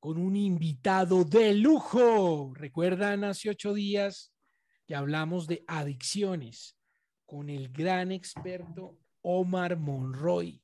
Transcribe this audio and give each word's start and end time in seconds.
con 0.00 0.18
un 0.18 0.36
invitado 0.36 1.24
de 1.24 1.54
lujo. 1.54 2.52
Recuerdan 2.54 3.24
hace 3.24 3.50
ocho 3.50 3.74
días 3.74 4.32
que 4.86 4.94
hablamos 4.94 5.46
de 5.46 5.64
adicciones 5.66 6.76
con 7.26 7.50
el 7.50 7.68
gran 7.68 8.12
experto 8.12 8.98
Omar 9.20 9.76
Monroy, 9.76 10.62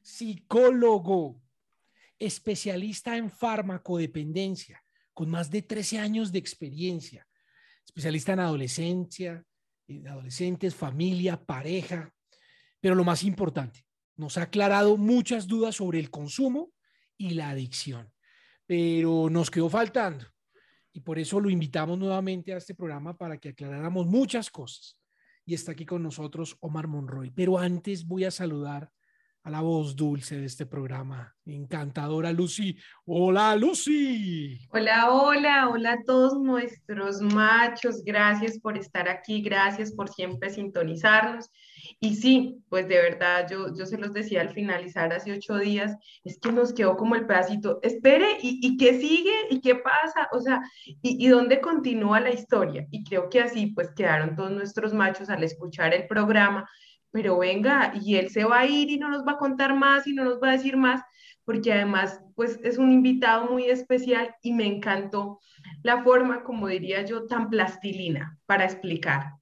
psicólogo, 0.00 1.42
especialista 2.18 3.16
en 3.16 3.30
farmacodependencia, 3.30 4.82
con 5.12 5.28
más 5.28 5.50
de 5.50 5.62
13 5.62 5.98
años 5.98 6.32
de 6.32 6.38
experiencia, 6.38 7.26
especialista 7.84 8.32
en 8.32 8.40
adolescencia, 8.40 9.44
en 9.88 10.06
adolescentes, 10.08 10.74
familia, 10.74 11.44
pareja, 11.44 12.14
pero 12.80 12.94
lo 12.94 13.04
más 13.04 13.24
importante, 13.24 13.84
nos 14.16 14.38
ha 14.38 14.42
aclarado 14.42 14.96
muchas 14.96 15.46
dudas 15.46 15.76
sobre 15.76 15.98
el 15.98 16.10
consumo 16.10 16.72
y 17.16 17.30
la 17.30 17.50
adicción 17.50 18.12
pero 18.68 19.30
nos 19.30 19.50
quedó 19.50 19.70
faltando. 19.70 20.26
Y 20.92 21.00
por 21.00 21.18
eso 21.18 21.40
lo 21.40 21.48
invitamos 21.48 21.98
nuevamente 21.98 22.52
a 22.52 22.58
este 22.58 22.74
programa 22.74 23.16
para 23.16 23.38
que 23.38 23.48
aclaráramos 23.48 24.06
muchas 24.06 24.50
cosas. 24.50 24.98
Y 25.46 25.54
está 25.54 25.72
aquí 25.72 25.86
con 25.86 26.02
nosotros 26.02 26.54
Omar 26.60 26.86
Monroy. 26.86 27.30
Pero 27.30 27.58
antes 27.58 28.06
voy 28.06 28.24
a 28.24 28.30
saludar 28.30 28.90
a 29.42 29.50
la 29.50 29.60
voz 29.60 29.96
dulce 29.96 30.36
de 30.36 30.46
este 30.46 30.66
programa, 30.66 31.34
encantadora 31.46 32.32
Lucy. 32.32 32.76
Hola 33.06 33.56
Lucy. 33.56 34.60
Hola, 34.70 35.10
hola, 35.10 35.68
hola 35.68 35.92
a 35.92 36.02
todos 36.04 36.38
nuestros 36.38 37.20
machos. 37.20 38.02
Gracias 38.04 38.58
por 38.58 38.76
estar 38.76 39.08
aquí, 39.08 39.40
gracias 39.40 39.92
por 39.92 40.08
siempre 40.08 40.50
sintonizarnos. 40.50 41.50
Y 42.00 42.16
sí, 42.16 42.62
pues 42.68 42.88
de 42.88 42.96
verdad, 42.96 43.46
yo, 43.50 43.74
yo 43.74 43.86
se 43.86 43.98
los 43.98 44.12
decía 44.12 44.40
al 44.40 44.50
finalizar 44.50 45.12
hace 45.12 45.32
ocho 45.32 45.56
días, 45.56 45.96
es 46.24 46.38
que 46.38 46.52
nos 46.52 46.72
quedó 46.72 46.96
como 46.96 47.14
el 47.14 47.26
pedacito, 47.26 47.78
espere, 47.82 48.38
¿y, 48.42 48.60
y 48.62 48.76
qué 48.76 49.00
sigue? 49.00 49.32
¿Y 49.50 49.60
qué 49.60 49.76
pasa? 49.76 50.28
O 50.32 50.40
sea, 50.40 50.60
¿y, 50.84 51.24
¿y 51.24 51.28
dónde 51.28 51.60
continúa 51.60 52.20
la 52.20 52.30
historia? 52.30 52.86
Y 52.90 53.04
creo 53.04 53.28
que 53.30 53.40
así 53.40 53.68
pues 53.68 53.90
quedaron 53.94 54.36
todos 54.36 54.50
nuestros 54.50 54.92
machos 54.92 55.30
al 55.30 55.42
escuchar 55.42 55.94
el 55.94 56.06
programa, 56.06 56.68
pero 57.10 57.38
venga, 57.38 57.92
y 58.00 58.16
él 58.16 58.30
se 58.30 58.44
va 58.44 58.60
a 58.60 58.66
ir 58.66 58.90
y 58.90 58.98
no 58.98 59.08
nos 59.08 59.26
va 59.26 59.32
a 59.32 59.38
contar 59.38 59.74
más 59.74 60.06
y 60.06 60.12
no 60.12 60.24
nos 60.24 60.40
va 60.42 60.50
a 60.50 60.52
decir 60.52 60.76
más, 60.76 61.02
porque 61.44 61.72
además 61.72 62.20
pues 62.34 62.60
es 62.62 62.78
un 62.78 62.92
invitado 62.92 63.50
muy 63.50 63.64
especial 63.64 64.34
y 64.42 64.52
me 64.52 64.66
encantó 64.66 65.40
la 65.82 66.02
forma, 66.02 66.44
como 66.44 66.68
diría 66.68 67.04
yo, 67.04 67.26
tan 67.26 67.48
plastilina 67.50 68.38
para 68.46 68.64
explicar. 68.64 69.32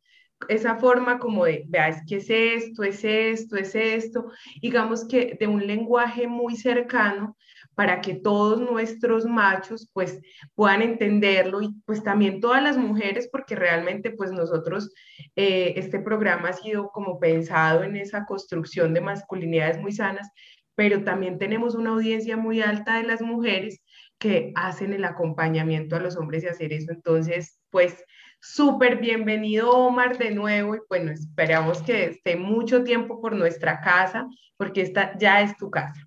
Esa 0.48 0.76
forma 0.76 1.18
como 1.18 1.46
de, 1.46 1.64
vea, 1.66 1.88
es 1.88 2.02
que 2.06 2.16
es 2.16 2.30
esto, 2.30 2.82
es 2.84 3.04
esto, 3.04 3.56
es 3.56 3.74
esto, 3.74 4.30
digamos 4.60 5.06
que 5.08 5.36
de 5.38 5.46
un 5.46 5.66
lenguaje 5.66 6.26
muy 6.28 6.56
cercano 6.56 7.36
para 7.76 8.00
que 8.00 8.14
todos 8.14 8.60
nuestros 8.60 9.24
machos 9.24 9.88
pues 9.92 10.20
puedan 10.54 10.82
entenderlo 10.82 11.62
y 11.62 11.72
pues 11.84 12.02
también 12.02 12.40
todas 12.40 12.60
las 12.60 12.76
mujeres 12.76 13.28
porque 13.30 13.54
realmente 13.54 14.10
pues 14.10 14.32
nosotros 14.32 14.92
eh, 15.36 15.74
este 15.76 16.00
programa 16.00 16.48
ha 16.48 16.52
sido 16.54 16.88
como 16.88 17.20
pensado 17.20 17.84
en 17.84 17.94
esa 17.94 18.26
construcción 18.26 18.92
de 18.92 19.02
masculinidades 19.02 19.78
muy 19.78 19.92
sanas, 19.92 20.28
pero 20.74 21.04
también 21.04 21.38
tenemos 21.38 21.76
una 21.76 21.90
audiencia 21.90 22.36
muy 22.36 22.60
alta 22.60 22.96
de 22.96 23.04
las 23.04 23.22
mujeres 23.22 23.80
que 24.18 24.52
hacen 24.56 24.92
el 24.92 25.04
acompañamiento 25.04 25.94
a 25.94 26.00
los 26.00 26.16
hombres 26.16 26.42
y 26.42 26.48
hacer 26.48 26.72
eso. 26.72 26.90
Entonces, 26.90 27.60
pues 27.70 28.04
Súper 28.40 28.98
bienvenido 28.98 29.70
Omar 29.70 30.18
de 30.18 30.30
nuevo 30.30 30.76
y 30.76 30.78
bueno, 30.88 31.10
esperamos 31.10 31.82
que 31.82 32.04
esté 32.04 32.36
mucho 32.36 32.84
tiempo 32.84 33.20
por 33.20 33.34
nuestra 33.34 33.80
casa 33.80 34.28
porque 34.56 34.82
esta 34.82 35.16
ya 35.18 35.40
es 35.40 35.56
tu 35.56 35.70
casa. 35.70 36.06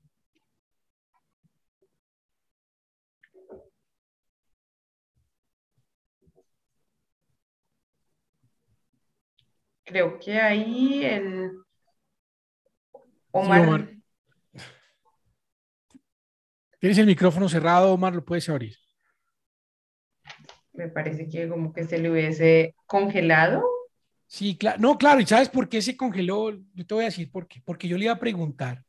Creo 9.90 10.18
que 10.20 10.40
ahí 10.40 11.04
el 11.04 11.52
Omar. 13.32 13.92
Tienes 16.80 16.98
el 16.98 17.08
micrófono 17.08 17.50
cerrado, 17.50 17.94
Omar, 17.94 18.16
lo 18.16 18.24
puedes 18.24 18.48
abrir 18.48 18.78
me 20.80 20.88
parece 20.88 21.28
que 21.28 21.48
como 21.48 21.74
que 21.74 21.84
se 21.84 22.00
le 22.00 22.10
hubiese 22.10 22.74
congelado. 22.88 23.64
Sí, 24.26 24.58
claro, 24.58 24.80
no, 24.80 24.98
claro, 24.98 25.20
¿y 25.20 25.26
sabes 25.26 25.50
por 25.50 25.68
qué 25.68 25.82
se 25.82 25.98
congeló? 25.98 26.52
Yo 26.74 26.86
te 26.86 26.94
voy 26.94 27.04
a 27.04 27.08
decir 27.08 27.30
por 27.32 27.48
qué, 27.48 27.62
porque 27.64 27.88
yo 27.88 27.98
le 27.98 28.06
iba 28.06 28.14
a 28.14 28.20
preguntar 28.20 28.84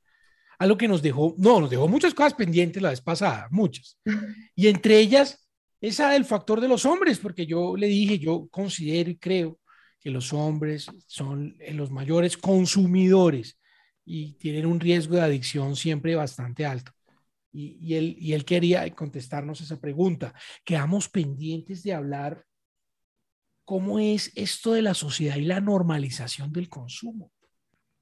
algo 0.58 0.76
que 0.76 0.88
nos 0.88 1.02
dejó, 1.02 1.34
no, 1.38 1.60
nos 1.60 1.70
dejó 1.70 1.88
muchas 1.88 2.14
cosas 2.14 2.34
pendientes 2.34 2.82
la 2.82 2.90
vez 2.90 3.00
pasada, 3.00 3.48
muchas, 3.50 3.98
y 4.54 4.68
entre 4.68 4.98
ellas 4.98 5.48
esa 5.80 6.10
del 6.10 6.26
factor 6.26 6.60
de 6.60 6.68
los 6.68 6.84
hombres, 6.84 7.18
porque 7.18 7.46
yo 7.46 7.74
le 7.76 7.86
dije, 7.86 8.18
yo 8.18 8.48
considero 8.50 9.10
y 9.10 9.16
creo 9.16 9.58
que 10.00 10.10
los 10.10 10.32
hombres 10.32 10.86
son 11.06 11.56
los 11.72 11.90
mayores 11.90 12.36
consumidores 12.36 13.58
y 14.04 14.32
tienen 14.32 14.66
un 14.66 14.80
riesgo 14.80 15.16
de 15.16 15.22
adicción 15.22 15.76
siempre 15.76 16.14
bastante 16.14 16.64
alto. 16.66 16.92
Y, 17.52 17.94
él, 17.94 18.16
y 18.18 18.32
él 18.32 18.44
quería 18.44 18.88
contestarnos 18.94 19.60
esa 19.60 19.80
pregunta. 19.80 20.34
Quedamos 20.64 21.08
pendientes 21.08 21.82
de 21.82 21.92
hablar 21.92 22.44
cómo 23.64 23.98
es 23.98 24.32
esto 24.36 24.72
de 24.72 24.82
la 24.82 24.94
sociedad 24.94 25.36
y 25.36 25.42
la 25.42 25.60
normalización 25.60 26.52
del 26.52 26.68
consumo. 26.68 27.32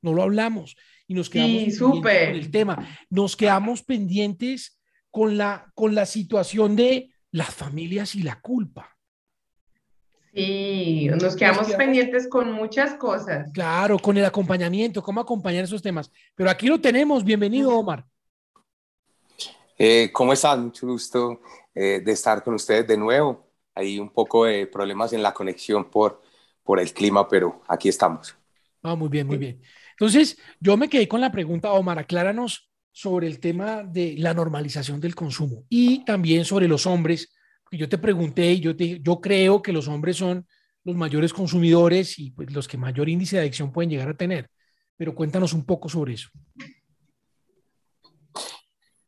No 0.00 0.12
lo 0.12 0.22
hablamos 0.22 0.76
y 1.06 1.14
nos 1.14 1.28
quedamos 1.28 1.62
sí, 1.62 1.78
con 1.78 2.06
el 2.06 2.50
tema. 2.50 2.88
Nos 3.10 3.36
quedamos 3.36 3.82
pendientes 3.82 4.80
con 5.10 5.36
la, 5.36 5.72
con 5.74 5.94
la 5.94 6.06
situación 6.06 6.76
de 6.76 7.10
las 7.32 7.54
familias 7.54 8.14
y 8.14 8.22
la 8.22 8.40
culpa. 8.40 8.97
Sí, 10.34 11.08
nos 11.20 11.34
quedamos, 11.34 11.72
pendientes 11.72 12.28
con 12.28 12.52
muchas 12.52 12.94
cosas. 12.94 13.50
Claro, 13.52 13.98
con 13.98 14.16
el 14.16 14.24
acompañamiento, 14.24 15.02
cómo 15.02 15.20
acompañar 15.20 15.64
esos 15.64 15.82
temas. 15.82 16.10
Pero 16.34 16.50
aquí 16.50 16.66
lo 16.66 16.80
tenemos. 16.80 17.24
Bienvenido, 17.24 17.76
Omar. 17.76 18.04
Eh, 19.78 20.10
¿Cómo 20.12 20.32
están? 20.32 20.64
Mucho 20.66 20.86
gusto 20.86 21.40
eh, 21.74 22.02
de 22.04 22.12
estar 22.12 22.42
con 22.42 22.54
ustedes 22.54 22.86
de 22.86 22.96
nuevo. 22.96 23.48
Hay 23.74 23.98
un 23.98 24.10
poco 24.10 24.44
de 24.44 24.66
problemas 24.66 25.12
en 25.12 25.22
la 25.22 25.32
conexión 25.32 25.88
por, 25.88 26.20
por 26.62 26.80
el 26.80 26.92
clima, 26.92 27.28
pero 27.28 27.62
aquí 27.68 27.88
estamos. 27.88 28.36
Ah, 28.82 28.96
muy 28.96 29.08
bien, 29.08 29.26
muy 29.26 29.38
bien. 29.38 29.62
Entonces, 29.92 30.36
yo 30.60 30.76
me 30.76 30.88
quedé 30.88 31.08
con 31.08 31.20
la 31.20 31.32
pregunta, 31.32 31.72
Omar, 31.72 31.98
acláranos 31.98 32.70
sobre 32.92 33.28
el 33.28 33.38
tema 33.38 33.84
de 33.84 34.16
la 34.18 34.34
normalización 34.34 35.00
del 35.00 35.14
consumo 35.14 35.64
y 35.68 36.04
también 36.04 36.44
sobre 36.44 36.66
los 36.66 36.86
hombres. 36.86 37.32
Yo 37.70 37.88
te 37.88 37.98
pregunté 37.98 38.52
y 38.52 38.60
yo, 38.60 38.76
te, 38.76 39.00
yo 39.00 39.20
creo 39.20 39.62
que 39.62 39.72
los 39.72 39.88
hombres 39.88 40.16
son 40.16 40.46
los 40.84 40.96
mayores 40.96 41.32
consumidores 41.32 42.18
y 42.18 42.30
pues, 42.30 42.52
los 42.52 42.66
que 42.66 42.78
mayor 42.78 43.08
índice 43.08 43.36
de 43.36 43.42
adicción 43.42 43.72
pueden 43.72 43.90
llegar 43.90 44.08
a 44.08 44.16
tener. 44.16 44.50
Pero 44.96 45.14
cuéntanos 45.14 45.52
un 45.52 45.64
poco 45.64 45.88
sobre 45.88 46.14
eso. 46.14 46.28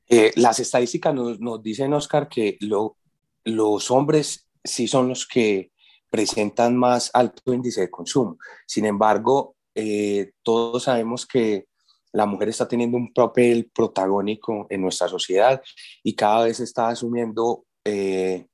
Eh, 0.08 0.32
las 0.36 0.58
estadísticas 0.60 1.14
nos, 1.14 1.40
nos, 1.40 1.62
dicen, 1.62 1.92
Oscar, 1.92 2.28
que 2.28 2.56
lo, 2.60 2.96
los 3.44 3.90
hombres 3.90 4.48
sí 4.62 4.88
son 4.88 5.08
los 5.08 5.26
que 5.26 5.72
presentan 6.10 6.76
más 6.76 7.10
alto 7.14 7.54
índice 7.54 7.82
de 7.82 7.90
consumo. 7.90 8.36
Sin 8.66 8.84
embargo, 8.84 9.56
eh, 9.74 10.32
todos 10.42 10.84
sabemos 10.84 11.26
que 11.26 11.66
la 12.12 12.26
mujer 12.26 12.48
está 12.48 12.66
teniendo 12.66 12.96
un 12.96 13.12
papel 13.12 13.70
protagónico 13.72 14.66
en 14.68 14.82
nuestra 14.82 15.08
sociedad 15.08 15.62
y 16.02 16.14
cada 16.14 16.44
vez 16.44 16.58
está 16.58 16.88
asumiendo 16.88 17.64
eh, 17.84 18.46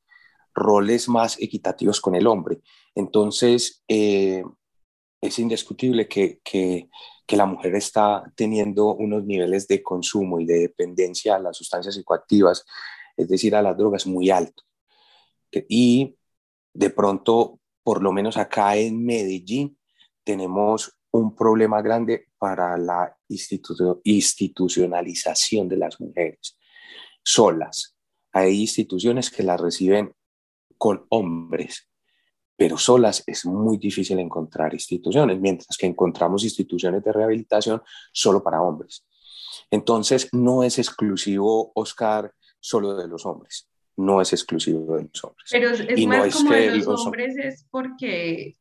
roles 0.56 1.08
más 1.08 1.40
equitativos 1.40 2.00
con 2.00 2.16
el 2.16 2.26
hombre. 2.26 2.58
Entonces, 2.94 3.84
es 3.86 5.38
indiscutible 5.38 6.08
que, 6.08 6.40
que 6.42 6.88
que 7.26 7.36
la 7.36 7.44
mujer 7.44 7.74
está 7.74 8.32
teniendo 8.36 8.94
unos 8.94 9.24
niveles 9.24 9.66
de 9.66 9.82
consumo 9.82 10.38
y 10.38 10.46
de 10.46 10.60
dependencia 10.60 11.34
a 11.34 11.40
las 11.40 11.56
sustancias 11.56 11.96
psicoactivas, 11.96 12.64
es 13.16 13.26
decir, 13.28 13.56
a 13.56 13.62
las 13.62 13.76
drogas 13.76 14.06
muy 14.06 14.30
altos. 14.30 14.64
Y 15.68 16.16
de 16.72 16.90
pronto, 16.90 17.58
por 17.82 18.00
lo 18.02 18.12
menos 18.12 18.36
acá 18.36 18.76
en 18.76 19.04
Medellín, 19.04 19.76
tenemos 20.22 20.92
un 21.10 21.34
problema 21.34 21.82
grande 21.82 22.28
para 22.38 22.78
la 22.78 23.16
institucionalización 23.28 25.68
de 25.68 25.76
las 25.76 26.00
mujeres 26.00 26.56
solas. 27.24 27.96
hay 28.32 28.60
instituciones 28.60 29.30
que 29.30 29.42
las 29.42 29.60
reciben 29.60 30.14
con 30.78 31.06
hombres, 31.10 31.88
pero 32.56 32.78
solas 32.78 33.22
es 33.26 33.44
muy 33.44 33.76
difícil 33.76 34.18
encontrar 34.18 34.72
instituciones, 34.72 35.38
mientras 35.40 35.76
que 35.76 35.86
encontramos 35.86 36.44
instituciones 36.44 37.04
de 37.04 37.12
rehabilitación 37.12 37.82
solo 38.12 38.42
para 38.42 38.62
hombres. 38.62 39.06
Entonces, 39.70 40.28
no 40.32 40.62
es 40.62 40.78
exclusivo, 40.78 41.72
Oscar, 41.74 42.32
solo 42.60 42.96
de 42.96 43.08
los 43.08 43.26
hombres, 43.26 43.68
no 43.96 44.20
es 44.20 44.32
exclusivo 44.32 44.96
de 44.96 45.04
los 45.04 45.24
hombres. 45.24 45.48
Pero 45.50 45.70
es 45.70 46.06
más 46.06 46.34
como 46.34 46.52
de 46.52 46.76
los, 46.76 47.06
hombres, 47.06 47.36
es 47.36 47.66
porque, 47.70 48.56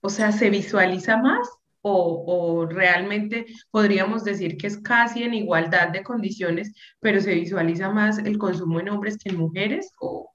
o 0.00 0.08
sea, 0.08 0.32
se 0.32 0.50
visualiza 0.50 1.16
más 1.16 1.48
o, 1.80 2.66
realmente 2.70 3.46
podríamos 3.70 4.24
decir 4.24 4.56
que 4.56 4.66
es 4.66 4.78
casi 4.78 5.22
en 5.22 5.34
igualdad 5.34 5.88
de 5.88 6.02
condiciones, 6.02 6.74
pero 7.00 7.20
se 7.20 7.34
visualiza 7.34 7.90
más 7.90 8.18
el 8.18 8.36
consumo 8.36 8.80
en 8.80 8.90
hombres 8.90 9.16
que 9.18 9.30
en 9.30 9.38
mujeres? 9.38 9.92
O... 10.00 10.30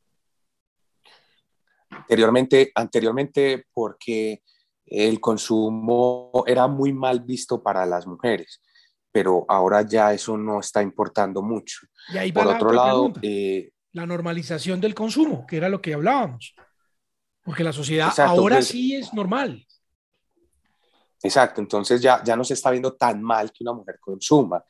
Anteriormente, 1.97 2.71
anteriormente 2.75 3.65
porque 3.73 4.41
el 4.85 5.19
consumo 5.19 6.43
era 6.45 6.67
muy 6.67 6.93
mal 6.93 7.21
visto 7.21 7.61
para 7.63 7.85
las 7.85 8.05
mujeres, 8.05 8.61
pero 9.11 9.45
ahora 9.47 9.81
ya 9.81 10.13
eso 10.13 10.37
no 10.37 10.59
está 10.59 10.81
importando 10.81 11.41
mucho. 11.41 11.87
Y 12.13 12.17
ahí 12.17 12.31
Por 12.31 12.47
otro 12.47 12.71
lado, 12.71 13.13
eh, 13.21 13.71
la 13.93 14.05
normalización 14.05 14.81
del 14.81 14.93
consumo, 14.93 15.45
que 15.47 15.57
era 15.57 15.69
lo 15.69 15.81
que 15.81 15.93
hablábamos. 15.93 16.55
Porque 17.43 17.63
la 17.63 17.73
sociedad 17.73 18.17
ahora 18.19 18.57
pues 18.57 18.67
sí 18.67 18.95
es 18.95 19.13
normal. 19.13 19.65
Exacto, 21.21 21.61
entonces 21.61 22.01
ya, 22.01 22.21
ya 22.23 22.35
no 22.35 22.43
se 22.43 22.53
está 22.53 22.69
viendo 22.71 22.93
tan 22.93 23.21
mal 23.21 23.51
que 23.51 23.63
una 23.63 23.73
mujer 23.73 23.97
consuma, 23.99 24.63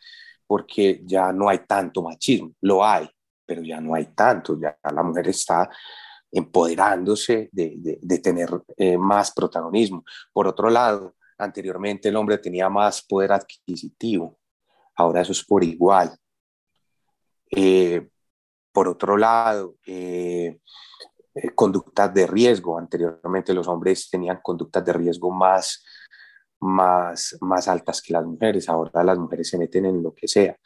porque 0.45 1.01
ya 1.03 1.31
no 1.33 1.49
hay 1.49 1.59
tanto 1.59 2.03
machismo, 2.03 2.53
lo 2.61 2.85
hay, 2.85 3.09
pero 3.45 3.63
ya 3.63 3.81
no 3.81 3.95
hay 3.95 4.07
tanto, 4.13 4.59
ya 4.59 4.77
la 4.83 5.03
mujer 5.03 5.29
está 5.29 5.69
empoderándose 6.33 7.49
de, 7.51 7.99
de, 8.01 8.19
tener 8.19 8.49
eh, 8.75 8.97
más 8.97 9.31
protagonismo. 9.31 10.03
Por 10.33 10.47
otro 10.47 10.69
lado, 10.69 11.15
anteriormente 11.37 12.09
el 12.09 12.15
hombre 12.15 12.39
tenía 12.39 12.69
más 12.69 13.03
poder 13.03 13.31
adquisitivo, 13.33 14.39
ahora 14.95 15.21
eso 15.21 15.31
es 15.31 15.45
por 15.45 15.63
igual. 15.63 16.17
Eh, 17.51 18.09
por 18.71 18.87
otro 18.87 19.15
lado, 19.15 19.75
eh, 19.85 20.59
conductas 21.53 22.11
de 22.11 22.25
riesgo, 22.25 22.79
anteriormente 22.79 23.53
los 23.53 23.67
hombres 23.67 24.09
tenían 24.09 24.39
conductas 24.41 24.83
de 24.83 24.93
riesgo 24.93 25.29
más 25.29 25.83
más, 26.63 27.37
más 27.41 27.67
altas 27.67 28.01
que 28.01 28.13
las 28.13 28.25
mujeres. 28.25 28.69
Ahora 28.69 29.03
las 29.03 29.17
mujeres 29.17 29.49
se 29.49 29.57
meten 29.57 29.85
en 29.85 30.01
lo 30.01 30.13
que 30.15 30.27
sea. 30.27 30.57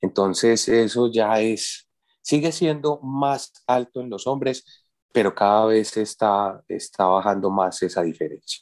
Entonces 0.00 0.68
eso 0.68 1.10
ya 1.12 1.40
es, 1.40 1.88
sigue 2.22 2.52
siendo 2.52 3.00
más 3.00 3.52
alto 3.66 4.00
en 4.00 4.08
los 4.10 4.26
hombres, 4.26 4.81
pero 5.12 5.34
cada 5.34 5.66
vez 5.66 5.96
está, 5.96 6.62
está 6.66 7.06
bajando 7.06 7.50
más 7.50 7.82
esa 7.82 8.02
diferencia. 8.02 8.60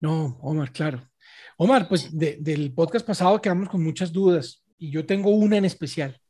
No, 0.00 0.38
Omar, 0.42 0.72
claro. 0.72 1.08
Omar, 1.56 1.88
pues 1.88 2.08
del 2.12 2.74
podcast 2.74 3.06
pasado 3.06 3.40
quedamos 3.40 3.68
con 3.68 3.82
muchas 3.82 4.12
dudas 4.12 4.64
y 4.76 4.90
yo 4.90 5.06
tengo 5.06 5.30
una 5.30 5.56
en 5.56 5.64
especial 5.64 6.20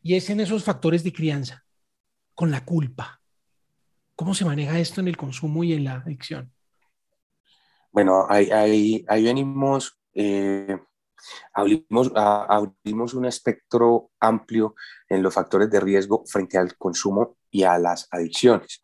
y 0.00 0.14
es 0.14 0.30
en 0.30 0.40
esos 0.40 0.64
factores 0.64 1.04
de 1.04 1.12
crianza, 1.12 1.64
con 2.34 2.50
la 2.50 2.64
culpa. 2.64 3.20
¿Cómo 4.16 4.34
se 4.34 4.44
maneja 4.44 4.78
esto 4.78 5.00
en 5.00 5.08
el 5.08 5.16
consumo 5.16 5.62
y 5.62 5.74
en 5.74 5.84
la 5.84 5.96
adicción? 5.96 6.52
Bueno, 7.92 8.26
ahí, 8.28 9.04
venimos, 9.08 9.98
eh, 10.14 10.78
abrimos, 11.52 13.14
un 13.14 13.24
espectro 13.26 14.10
amplio 14.20 14.74
en 15.08 15.22
los 15.22 15.34
factores 15.34 15.70
de 15.70 15.80
riesgo 15.80 16.24
frente 16.26 16.58
al 16.58 16.76
consumo 16.76 17.36
y 17.50 17.62
a 17.64 17.78
las 17.78 18.08
adicciones. 18.10 18.80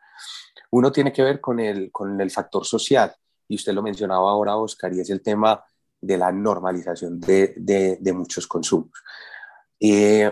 Uno 0.70 0.92
tiene 0.92 1.12
que 1.12 1.22
ver 1.22 1.40
con 1.40 1.60
el, 1.60 1.90
con 1.90 2.20
el 2.20 2.30
factor 2.30 2.64
social, 2.64 3.14
y 3.48 3.56
usted 3.56 3.72
lo 3.72 3.82
mencionaba 3.82 4.30
ahora, 4.30 4.56
Oscar, 4.56 4.92
y 4.92 5.00
es 5.00 5.10
el 5.10 5.22
tema 5.22 5.64
de 6.00 6.18
la 6.18 6.30
normalización 6.30 7.18
de, 7.20 7.54
de, 7.56 8.12
muchos 8.12 8.46
consumos. 8.46 8.92
Eh, 9.80 10.30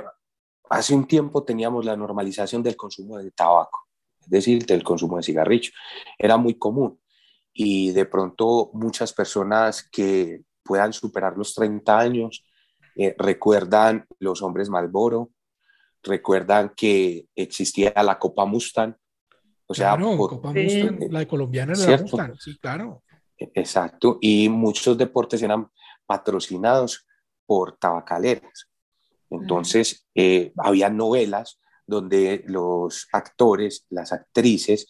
hace 0.69 0.95
un 0.95 1.07
tiempo 1.07 1.43
teníamos 1.45 1.85
la 1.85 1.97
normalización 1.97 2.63
del 2.63 2.77
consumo 2.77 3.19
de 3.19 3.31
tabaco, 3.31 3.89
es 4.21 4.29
decir, 4.29 4.67
del 4.67 4.85
consumo 4.85 5.17
de 5.17 5.23
cigarrillo. 5.23 5.73
Era 6.19 6.37
muy 6.37 6.55
común 6.59 7.01
y 7.53 7.91
de 7.93 8.05
pronto 8.05 8.71
muchas 8.75 9.13
personas 9.13 9.89
que 9.91 10.43
puedan 10.67 10.93
superar 10.93 11.37
los 11.37 11.55
30 11.55 11.99
años 11.99 12.45
eh, 12.99 13.15
recuerdan 13.19 14.07
los 14.21 14.41
hombres 14.43 14.71
Malboro, 14.71 15.31
recuerdan 16.03 16.73
que 16.75 17.27
existía 17.35 17.93
la 18.03 18.19
Copa 18.19 18.47
Mustang. 18.47 18.97
O 19.67 19.75
sea, 19.75 19.99
Copa 19.99 20.53
Mustang, 20.53 21.01
la 21.11 21.19
de 21.19 21.29
colombiana 21.29 21.75
era 21.75 21.91
la 21.91 21.99
Mustang, 21.99 22.35
sí, 22.39 22.57
claro. 22.59 23.03
Exacto, 23.37 24.17
y 24.23 24.49
muchos 24.49 24.97
deportes 24.97 25.43
eran 25.43 25.69
patrocinados 26.07 27.07
por 27.45 27.77
tabacaleras. 27.77 28.71
Entonces, 29.29 30.07
eh, 30.15 30.55
había 30.57 30.89
novelas 30.89 31.61
donde 31.87 32.45
los 32.47 33.09
actores, 33.13 33.85
las 33.91 34.13
actrices 34.13 34.87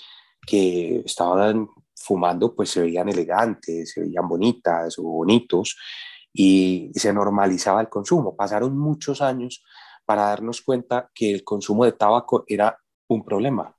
que 0.46 1.00
estaban 1.04 1.68
fumando 1.96 2.54
pues 2.54 2.70
se 2.70 2.82
veían 2.82 3.08
elegantes, 3.08 3.92
se 3.92 4.02
veían 4.02 4.28
bonitas 4.28 4.98
o 4.98 5.02
bonitos 5.02 5.76
y, 6.32 6.90
se 6.94 7.12
normalizaba 7.12 7.80
el 7.80 7.88
consumo. 7.88 8.36
Pasaron 8.36 8.78
muchos 8.78 9.22
años 9.22 9.64
para 10.04 10.26
darnos 10.26 10.60
cuenta 10.60 11.10
que 11.14 11.32
el 11.32 11.42
consumo 11.42 11.84
de 11.84 11.92
tabaco 11.92 12.44
era 12.46 12.78
un 13.08 13.24
problema. 13.24 13.74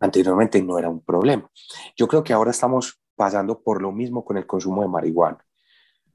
Anteriormente 0.00 0.60
no 0.62 0.78
era 0.78 0.88
un 0.88 1.04
problema. 1.04 1.48
Yo 1.96 2.08
creo 2.08 2.24
que 2.24 2.32
ahora 2.32 2.50
estamos 2.50 3.00
pasando 3.14 3.62
por 3.62 3.80
lo 3.80 3.92
mismo 3.92 4.24
con 4.24 4.36
el 4.36 4.46
consumo 4.46 4.82
de 4.82 4.88
marihuana. 4.88 5.44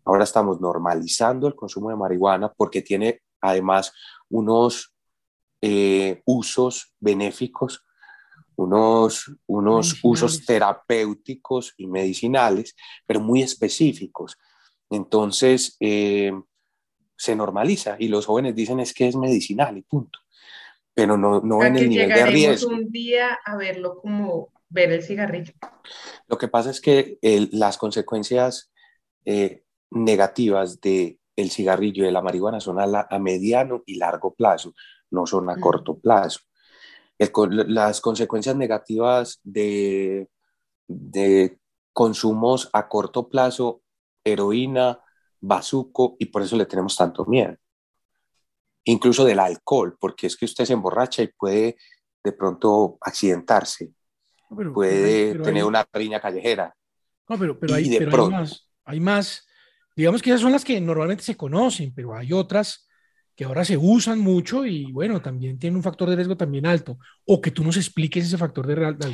Ahora 0.04 0.24
estamos 0.24 0.60
normalizando 0.60 1.48
el 1.48 1.56
consumo 1.56 1.90
de 1.90 1.96
marihuana 1.96 2.52
porque 2.54 2.82
tiene 2.82 3.22
además 3.40 3.94
unos 4.30 4.94
eh, 5.62 6.22
usos 6.26 6.94
benéficos 7.00 7.87
unos, 8.58 9.32
unos 9.46 10.00
usos 10.04 10.46
terapéuticos 10.46 11.74
y 11.78 11.88
medicinales, 11.88 12.76
pero 13.06 13.20
muy 13.20 13.44
específicos. 13.44 14.38
Entonces, 14.90 15.78
eh, 15.80 16.34
se 17.16 17.36
normaliza 17.36 17.96
y 18.00 18.08
los 18.08 18.26
jóvenes 18.26 18.56
dicen 18.56 18.80
es 18.80 18.94
que 18.94 19.08
es 19.08 19.16
medicinal 19.16 19.78
y 19.78 19.84
punto. 19.84 20.20
Pero 20.94 21.18
no, 21.18 21.40
no 21.42 21.64
en 21.64 21.78
el 21.78 21.90
nivel 21.90 22.10
de 22.10 22.26
riesgo. 22.26 22.72
un 22.72 22.90
día 22.92 23.38
a 23.46 23.56
verlo 23.56 24.00
como 24.02 24.52
ver 24.70 24.92
el 24.92 25.04
cigarrillo. 25.04 25.54
Lo 26.28 26.38
que 26.40 26.48
pasa 26.48 26.72
es 26.72 26.82
que 26.82 27.20
las 27.52 27.78
consecuencias 27.78 28.72
eh, 29.24 29.64
negativas 29.92 30.82
del 30.82 31.20
el 31.36 31.52
cigarrillo 31.52 32.02
y 32.02 32.08
de 32.08 32.12
la 32.12 32.24
marihuana 32.24 32.60
son 32.60 32.80
a, 32.80 33.08
a, 33.08 33.20
mediano 33.20 33.84
y 33.86 33.98
largo 33.98 34.34
plazo, 34.34 34.74
no 35.12 35.28
son 35.28 35.48
a 35.52 35.60
corto 35.60 36.00
plazo 36.00 36.40
las 37.50 38.02
consecuencias 38.02 38.56
negativas 38.56 39.40
de, 39.44 40.30
de 40.88 41.60
consumos 41.94 42.70
a 42.74 42.88
corto 42.88 43.28
plazo, 43.28 43.82
heroína, 44.24 45.00
bazuco, 45.40 46.16
y 46.20 46.26
por 46.26 46.42
eso 46.42 46.56
le 46.56 46.66
tenemos 46.66 46.96
tanto 46.96 47.26
miedo. 47.26 47.56
Incluso 48.86 49.26
del 49.26 49.40
alcohol, 49.40 49.98
porque 50.00 50.28
es 50.28 50.38
que 50.38 50.46
usted 50.46 50.66
se 50.66 50.74
emborracha 50.74 51.22
y 51.24 51.28
puede 51.28 51.78
de 52.24 52.32
pronto 52.34 52.98
accidentarse, 53.02 53.94
puede 54.74 55.40
tener 55.40 55.64
una 55.64 55.88
riña 55.92 56.20
callejera. 56.20 56.76
No, 57.30 57.38
pero, 57.38 57.60
pero, 57.60 57.76
hay, 57.76 57.98
pero 57.98 58.26
hay, 58.26 58.32
más, 58.32 58.70
hay 58.86 59.00
más, 59.00 59.48
digamos 59.96 60.22
que 60.22 60.30
esas 60.30 60.42
son 60.42 60.54
las 60.54 60.64
que 60.64 60.80
normalmente 60.80 61.24
se 61.24 61.36
conocen, 61.36 61.94
pero 61.94 62.16
hay 62.16 62.32
otras 62.32 62.87
que 63.38 63.46
ahora 63.46 63.64
se 63.64 63.78
usan 63.78 64.18
mucho 64.18 64.66
y 64.66 64.92
bueno, 64.92 65.22
también 65.22 65.60
tiene 65.60 65.78
un 65.78 65.84
factor 65.84 66.10
de 66.10 66.16
riesgo 66.16 66.36
también 66.36 66.66
alto, 66.66 66.98
o 67.28 67.40
que 67.40 67.52
tú 67.52 67.64
nos 67.64 67.78
expliques 67.78 68.26
ese 68.26 68.38
factor 68.38 68.66
de 68.66 68.74
riesgo. 68.74 69.10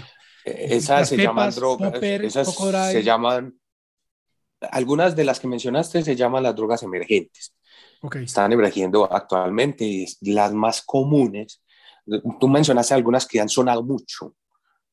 Eh, 0.46 0.68
esas 0.70 1.10
se 1.10 1.18
llaman 1.18 1.54
drogas, 1.54 2.02
esas 2.02 2.56
se 2.90 3.04
llaman, 3.04 3.60
algunas 4.72 5.14
de 5.18 5.26
las 5.26 5.42
que 5.42 5.50
mencionaste 5.50 6.04
se 6.04 6.16
llaman 6.16 6.42
las 6.42 6.56
drogas 6.56 6.82
emergentes. 6.84 7.54
Okay. 8.02 8.24
Están 8.24 8.54
emergiendo 8.54 9.12
actualmente 9.14 9.84
y 9.84 10.08
las 10.32 10.54
más 10.54 10.84
comunes, 10.84 11.62
tú 12.40 12.48
mencionaste 12.48 12.94
algunas 12.94 13.28
que 13.28 13.42
han 13.42 13.50
sonado 13.50 13.84
mucho 13.84 14.36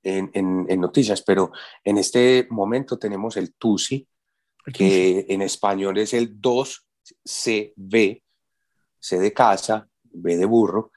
en, 0.03 0.29
en, 0.35 0.81
noticias, 0.81 1.23
pero 1.23 1.53
en 1.85 1.99
este 1.99 2.49
momento 2.51 2.99
tenemos 2.99 3.37
el 3.37 3.55
TUSI, 3.55 4.09
que 4.75 5.25
en 5.29 5.43
español 5.43 5.99
es 5.99 6.15
el 6.15 6.41
2CB, 6.41 8.23
C 9.01 9.19
de 9.19 9.33
casa, 9.33 9.89
B 10.05 10.37
de 10.37 10.45
burro, 10.45 10.93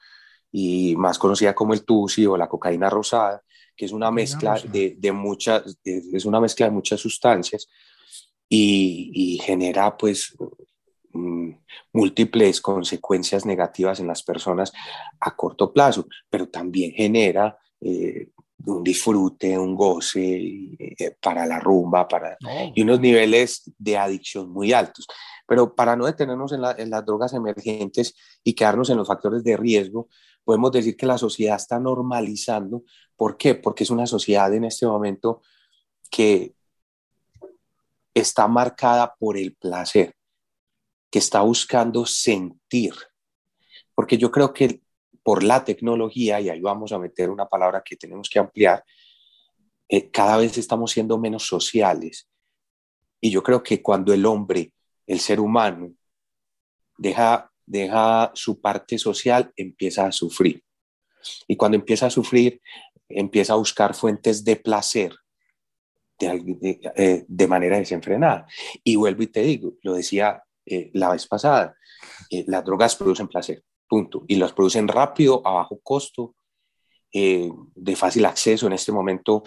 y 0.52 0.94
más 0.96 1.18
conocida 1.18 1.54
como 1.54 1.74
el 1.74 1.84
tusi 1.84 2.26
o 2.26 2.36
la 2.36 2.48
cocaína 2.48 2.88
rosada, 2.88 3.42
que 3.76 3.86
es 3.86 3.92
una 3.92 4.10
mezcla 4.10 4.60
de, 4.70 4.94
de, 4.96 5.12
muchas, 5.12 5.78
es 5.84 6.24
una 6.24 6.40
mezcla 6.40 6.66
de 6.66 6.72
muchas 6.72 7.00
sustancias 7.00 7.66
y, 8.48 9.10
y 9.12 9.38
genera 9.38 9.96
pues 9.96 10.36
mm, 11.12 11.50
múltiples 11.92 12.60
consecuencias 12.60 13.44
negativas 13.44 13.98
en 13.98 14.06
las 14.06 14.22
personas 14.22 14.72
a 15.20 15.34
corto 15.34 15.72
plazo, 15.72 16.06
pero 16.30 16.48
también 16.48 16.92
genera 16.92 17.58
eh, 17.80 18.28
un 18.66 18.82
disfrute, 18.82 19.58
un 19.58 19.74
goce 19.74 20.76
eh, 20.78 21.16
para 21.20 21.46
la 21.46 21.58
rumba, 21.58 22.08
para, 22.08 22.36
y 22.74 22.82
unos 22.82 23.00
niveles 23.00 23.70
de 23.78 23.98
adicción 23.98 24.50
muy 24.50 24.72
altos. 24.72 25.06
Pero 25.46 25.74
para 25.74 25.96
no 25.96 26.06
detenernos 26.06 26.52
en, 26.52 26.90
las 26.90 27.04
drogas 27.04 27.34
emergentes 27.34 28.14
y 28.42 28.54
quedarnos 28.54 28.90
en 28.90 28.96
los 28.96 29.08
factores 29.08 29.44
de 29.44 29.56
riesgo, 29.56 30.08
podemos 30.42 30.72
decir 30.72 30.96
que 30.96 31.06
la 31.06 31.18
sociedad 31.18 31.56
está 31.56 31.78
normalizando. 31.78 32.82
¿Por 33.16 33.36
qué? 33.36 33.54
Porque 33.54 33.84
es 33.84 33.90
una 33.90 34.06
sociedad 34.06 34.52
en 34.54 34.64
este 34.64 34.86
momento 34.86 35.42
que 36.10 36.54
está 38.14 38.46
marcada 38.48 39.14
por 39.18 39.36
el 39.36 39.54
placer, 39.54 40.14
que 41.10 41.18
está 41.18 41.42
buscando 41.42 42.06
sentir. 42.06 42.94
Porque 43.94 44.16
yo 44.16 44.30
creo 44.30 44.52
que 44.52 44.80
por 45.22 45.42
la 45.42 45.64
tecnología, 45.64 46.40
y 46.40 46.48
ahí 46.50 46.60
vamos 46.60 46.92
a 46.92 46.98
meter 46.98 47.30
una 47.30 47.48
palabra 47.48 47.82
que 47.84 47.96
tenemos 47.96 48.28
que 48.28 48.38
ampliar, 48.38 48.84
eh, 49.88 50.10
cada 50.10 50.36
vez 50.36 50.56
estamos 50.58 50.92
siendo 50.92 51.18
menos 51.18 51.46
sociales. 51.46 52.28
Y 53.20 53.30
yo 53.30 53.42
creo 53.42 53.62
que 53.62 53.82
cuando 53.82 54.12
el 54.12 54.26
hombre, 54.26 54.72
el 55.06 55.20
ser 55.20 55.40
humano, 55.40 55.92
deja, 56.96 57.50
deja 57.66 58.30
su 58.34 58.60
parte 58.60 58.98
social, 58.98 59.52
empieza 59.56 60.06
a 60.06 60.12
sufrir. 60.12 60.62
Y 61.46 61.56
cuando 61.56 61.76
empieza 61.76 62.06
a 62.06 62.10
sufrir, 62.10 62.60
empieza 63.08 63.54
a 63.54 63.56
buscar 63.56 63.94
fuentes 63.94 64.44
de 64.44 64.56
placer 64.56 65.14
de, 66.18 66.80
eh, 66.96 67.24
de 67.26 67.46
manera 67.46 67.78
desenfrenada. 67.78 68.46
Y 68.82 68.96
vuelvo 68.96 69.22
y 69.22 69.26
te 69.28 69.42
digo, 69.42 69.74
lo 69.82 69.94
decía 69.94 70.42
eh, 70.66 70.90
la 70.94 71.10
vez 71.10 71.26
pasada, 71.26 71.76
las 72.46 72.64
drogas 72.64 72.96
producen 72.96 73.28
placer 73.28 73.62
punto. 73.88 74.24
Y 74.26 74.36
los 74.36 74.52
producen 74.52 74.88
rápido, 74.88 75.42
a 75.46 75.52
bajo 75.52 75.78
costo, 75.80 76.34
eh, 77.12 77.50
de 77.74 77.96
fácil 77.96 78.24
acceso. 78.24 78.66
En 78.66 78.72
este 78.72 78.92
momento, 78.92 79.44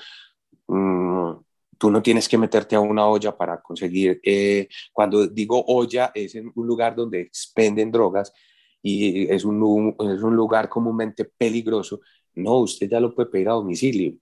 mm, 0.68 1.32
tú 1.78 1.92
no 1.92 2.02
tienes 2.02 2.28
que 2.28 2.38
meterte 2.38 2.76
a 2.76 2.80
una 2.80 3.08
olla 3.08 3.36
para 3.36 3.62
conseguir, 3.62 4.20
eh, 4.24 4.68
cuando 4.92 5.28
digo 5.28 5.64
olla, 5.68 6.12
es 6.14 6.36
en 6.36 6.52
un 6.56 6.68
lugar 6.68 6.96
donde 6.96 7.22
expenden 7.22 7.92
drogas 7.92 8.34
y 8.82 9.32
es 9.32 9.44
un, 9.44 9.96
es 10.00 10.22
un 10.22 10.36
lugar 10.36 10.70
comúnmente 10.70 11.26
peligroso. 11.26 12.02
No, 12.36 12.60
usted 12.60 12.90
ya 12.90 13.00
lo 13.00 13.14
puede 13.14 13.30
pedir 13.30 13.50
a 13.50 13.54
domicilio. 13.54 14.16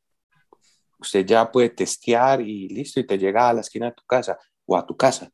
Usted 1.00 1.25
ya 1.25 1.51
puede 1.51 1.69
testear 1.69 2.41
y 2.41 2.69
listo, 2.69 3.00
y 3.00 3.05
te 3.05 3.17
llega 3.17 3.50
a 3.50 3.53
la 3.53 3.62
esquina 3.62 3.88
de 3.88 3.93
tu 3.93 4.03
casa 4.05 4.38
o 4.65 4.77
a 4.77 4.85
tu 4.85 4.95
casa. 4.95 5.31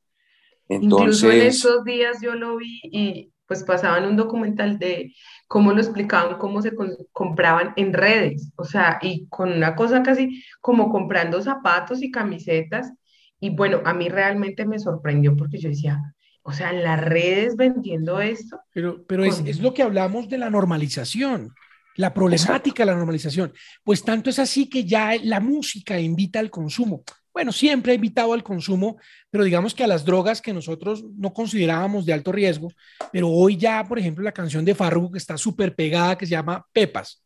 Entonces, 0.67 1.23
Incluso 1.23 1.31
en 1.31 1.47
estos 1.47 1.83
días 1.83 2.17
yo 2.21 2.33
lo 2.33 2.57
vi 2.57 2.79
y 2.83 3.31
pues 3.51 3.65
pasaban 3.65 4.05
un 4.05 4.15
documental 4.15 4.79
de 4.79 5.13
cómo 5.45 5.73
lo 5.73 5.81
explicaban, 5.81 6.37
cómo 6.37 6.61
se 6.61 6.71
compraban 7.11 7.73
en 7.75 7.91
redes, 7.91 8.49
o 8.55 8.63
sea, 8.63 8.97
y 9.01 9.27
con 9.27 9.51
una 9.51 9.75
cosa 9.75 10.01
casi 10.03 10.41
como 10.61 10.89
comprando 10.89 11.41
zapatos 11.41 12.01
y 12.01 12.11
camisetas. 12.11 12.93
Y 13.41 13.49
bueno, 13.49 13.81
a 13.83 13.93
mí 13.93 14.07
realmente 14.07 14.65
me 14.65 14.79
sorprendió 14.79 15.35
porque 15.35 15.57
yo 15.57 15.67
decía, 15.67 15.99
o 16.43 16.53
sea, 16.53 16.69
en 16.69 16.81
las 16.81 17.01
redes 17.01 17.57
vendiendo 17.57 18.21
esto. 18.21 18.57
Pero, 18.71 19.03
pero 19.05 19.25
es, 19.25 19.43
es, 19.45 19.59
lo 19.59 19.73
que 19.73 19.83
hablamos 19.83 20.29
de 20.29 20.37
la 20.37 20.49
normalización, 20.49 21.53
la 21.97 22.13
problemática 22.13 22.83
de 22.83 22.91
la 22.91 22.95
normalización. 22.95 23.51
Pues 23.83 24.01
tanto 24.01 24.29
es 24.29 24.39
así 24.39 24.69
que 24.69 24.85
ya 24.85 25.11
la 25.21 25.41
música 25.41 25.99
invita 25.99 26.39
al 26.39 26.49
consumo 26.49 27.03
bueno, 27.33 27.51
siempre 27.51 27.91
ha 27.91 27.95
invitado 27.95 28.33
al 28.33 28.43
consumo, 28.43 28.97
pero 29.29 29.43
digamos 29.43 29.73
que 29.73 29.83
a 29.83 29.87
las 29.87 30.03
drogas 30.03 30.41
que 30.41 30.53
nosotros 30.53 31.03
no 31.15 31.33
considerábamos 31.33 32.05
de 32.05 32.13
alto 32.13 32.31
riesgo, 32.31 32.71
pero 33.11 33.29
hoy 33.29 33.57
ya, 33.57 33.83
por 33.85 33.97
ejemplo, 33.97 34.23
la 34.23 34.33
canción 34.33 34.65
de 34.65 34.75
Farruko 34.75 35.11
que 35.11 35.17
está 35.17 35.37
súper 35.37 35.75
pegada, 35.75 36.17
que 36.17 36.25
se 36.25 36.31
llama 36.31 36.65
Pepas, 36.73 37.23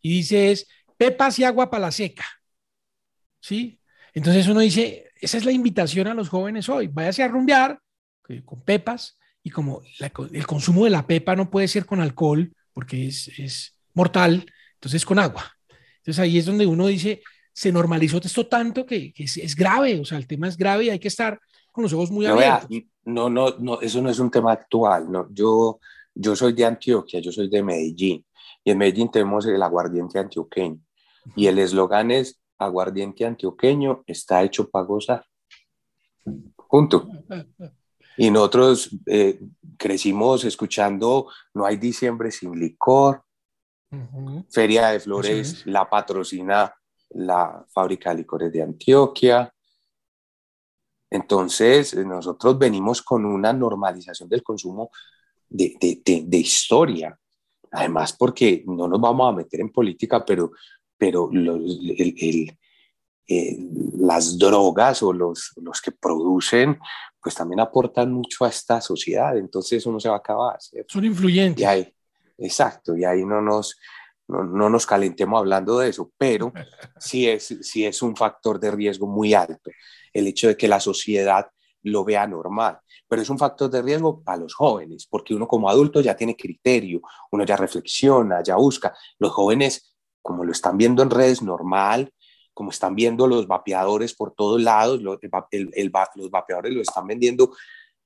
y 0.00 0.10
dice 0.10 0.52
es 0.52 0.68
Pepas 0.96 1.38
y 1.38 1.44
agua 1.44 1.70
para 1.70 1.86
la 1.86 1.92
seca, 1.92 2.24
¿sí? 3.40 3.80
Entonces 4.12 4.46
uno 4.46 4.60
dice, 4.60 5.10
esa 5.20 5.36
es 5.36 5.44
la 5.44 5.52
invitación 5.52 6.06
a 6.06 6.14
los 6.14 6.28
jóvenes 6.28 6.68
hoy, 6.68 6.86
váyase 6.86 7.22
a 7.22 7.28
rumbear 7.28 7.80
con 8.44 8.62
pepas, 8.62 9.18
y 9.42 9.50
como 9.50 9.82
el 10.32 10.46
consumo 10.46 10.84
de 10.84 10.90
la 10.90 11.06
pepa 11.06 11.36
no 11.36 11.50
puede 11.50 11.68
ser 11.68 11.84
con 11.84 12.00
alcohol, 12.00 12.50
porque 12.72 13.08
es, 13.08 13.28
es 13.38 13.76
mortal, 13.92 14.46
entonces 14.74 15.04
con 15.04 15.18
agua. 15.18 15.52
Entonces 15.98 16.18
ahí 16.18 16.38
es 16.38 16.46
donde 16.46 16.66
uno 16.66 16.86
dice, 16.86 17.22
se 17.54 17.70
normalizó 17.70 18.18
esto 18.18 18.46
tanto 18.46 18.84
que, 18.84 19.14
es, 19.16 19.54
grave, 19.54 20.00
o 20.00 20.04
sea, 20.04 20.18
el 20.18 20.26
tema 20.26 20.48
es 20.48 20.56
grave 20.56 20.84
y 20.84 20.90
hay 20.90 20.98
que 20.98 21.08
estar 21.08 21.40
con 21.70 21.82
los 21.84 21.92
ojos 21.92 22.10
muy 22.10 22.26
abiertos. 22.26 22.68
no, 23.04 23.30
no, 23.30 23.54
no, 23.58 23.80
eso 23.80 24.02
no 24.02 24.10
es 24.10 24.18
un 24.18 24.30
tema 24.30 24.52
actual, 24.52 25.10
no, 25.10 25.28
yo, 25.30 25.78
yo 26.14 26.34
soy 26.34 26.52
de 26.52 26.64
Antioquia, 26.64 27.20
yo 27.20 27.30
soy 27.30 27.48
de 27.48 27.62
Medellín, 27.62 28.26
y 28.64 28.72
en 28.72 28.78
Medellín 28.78 29.10
tenemos 29.10 29.46
el 29.46 29.62
aguardiente 29.62 30.18
antioqueño, 30.18 30.80
y 31.36 31.46
el 31.46 31.60
eslogan 31.60 32.10
es, 32.10 32.40
aguardiente 32.58 33.24
antioqueño 33.24 34.02
está 34.06 34.42
hecho 34.42 34.68
para 34.68 34.84
gozar. 34.84 35.24
Punto. 36.68 37.08
Y 38.16 38.30
nosotros 38.30 38.90
eh, 39.06 39.40
crecimos 39.76 40.44
escuchando 40.44 41.28
No 41.52 41.66
hay 41.66 41.76
diciembre 41.76 42.30
sin 42.30 42.58
licor, 42.58 43.22
Feria 44.50 44.88
de 44.88 44.98
Flores, 44.98 45.64
la 45.66 45.88
patrocina 45.88 46.74
la 47.14 47.64
fábrica 47.68 48.10
de 48.10 48.16
licores 48.16 48.52
de 48.52 48.62
Antioquia. 48.62 49.52
Entonces, 51.10 51.94
nosotros 52.04 52.58
venimos 52.58 53.02
con 53.02 53.24
una 53.24 53.52
normalización 53.52 54.28
del 54.28 54.42
consumo 54.42 54.90
de, 55.48 55.76
de, 56.04 56.36
historia. 56.36 57.16
Además, 57.70 58.12
porque 58.12 58.64
no 58.66 58.88
nos 58.88 59.00
vamos 59.00 59.32
a 59.32 59.36
meter 59.36 59.60
en 59.60 59.70
política, 59.70 60.24
pero, 60.24 60.52
pero 60.96 61.30
el, 61.32 62.58
las 63.98 64.38
drogas 64.38 65.02
o 65.02 65.12
los, 65.12 65.52
los 65.56 65.80
que 65.80 65.92
producen, 65.92 66.78
pues 67.20 67.34
también 67.34 67.60
aportan 67.60 68.12
mucho 68.12 68.44
a 68.44 68.48
esta 68.48 68.80
sociedad. 68.80 69.36
Entonces, 69.38 69.78
eso 69.78 69.92
no 69.92 70.00
se 70.00 70.08
va 70.08 70.16
a 70.16 70.18
acabar. 70.18 70.58
Son 70.88 71.04
influyentes. 71.04 71.62
Y 71.62 71.64
ahí, 71.64 71.94
exacto, 72.38 72.96
y 72.96 73.04
ahí 73.04 73.24
no 73.24 73.40
nos, 73.40 73.76
no, 74.28 74.70
nos 74.70 74.86
calentemos 74.86 75.38
hablando 75.38 75.78
de 75.78 75.90
eso, 75.90 76.10
pero 76.16 76.52
sí 76.98 77.28
es, 77.28 77.56
sí 77.62 77.84
es 77.84 78.02
un 78.02 78.16
factor 78.16 78.58
de 78.58 78.70
riesgo 78.70 79.06
muy 79.06 79.34
alto 79.34 79.70
el 80.12 80.28
hecho 80.28 80.48
de 80.48 80.56
que 80.56 80.68
la 80.68 80.80
sociedad 80.80 81.48
lo 81.82 82.04
vea 82.04 82.26
normal, 82.26 82.78
pero 83.06 83.20
es 83.20 83.28
un 83.28 83.38
factor 83.38 83.68
de 83.68 83.82
riesgo 83.82 84.22
para 84.22 84.38
los 84.38 84.54
jóvenes, 84.54 85.06
porque 85.10 85.34
uno 85.34 85.46
como 85.46 85.68
adulto 85.68 86.00
ya 86.00 86.16
tiene 86.16 86.36
criterio, 86.36 87.02
uno 87.30 87.44
ya 87.44 87.56
reflexiona, 87.56 88.42
ya 88.42 88.56
busca. 88.56 88.96
Los 89.18 89.32
jóvenes, 89.32 89.94
como 90.22 90.44
lo 90.44 90.52
están 90.52 90.78
viendo 90.78 91.02
en 91.02 91.10
redes 91.10 91.42
normal, 91.42 92.10
como 92.54 92.70
están 92.70 92.94
viendo 92.94 93.26
los 93.26 93.46
vapeadores 93.46 94.14
por 94.14 94.32
todos 94.32 94.62
lados, 94.62 95.02
los, 95.02 95.18
los 96.14 96.30
vapeadores 96.30 96.72
lo 96.72 96.80
están 96.80 97.06
vendiendo 97.06 97.54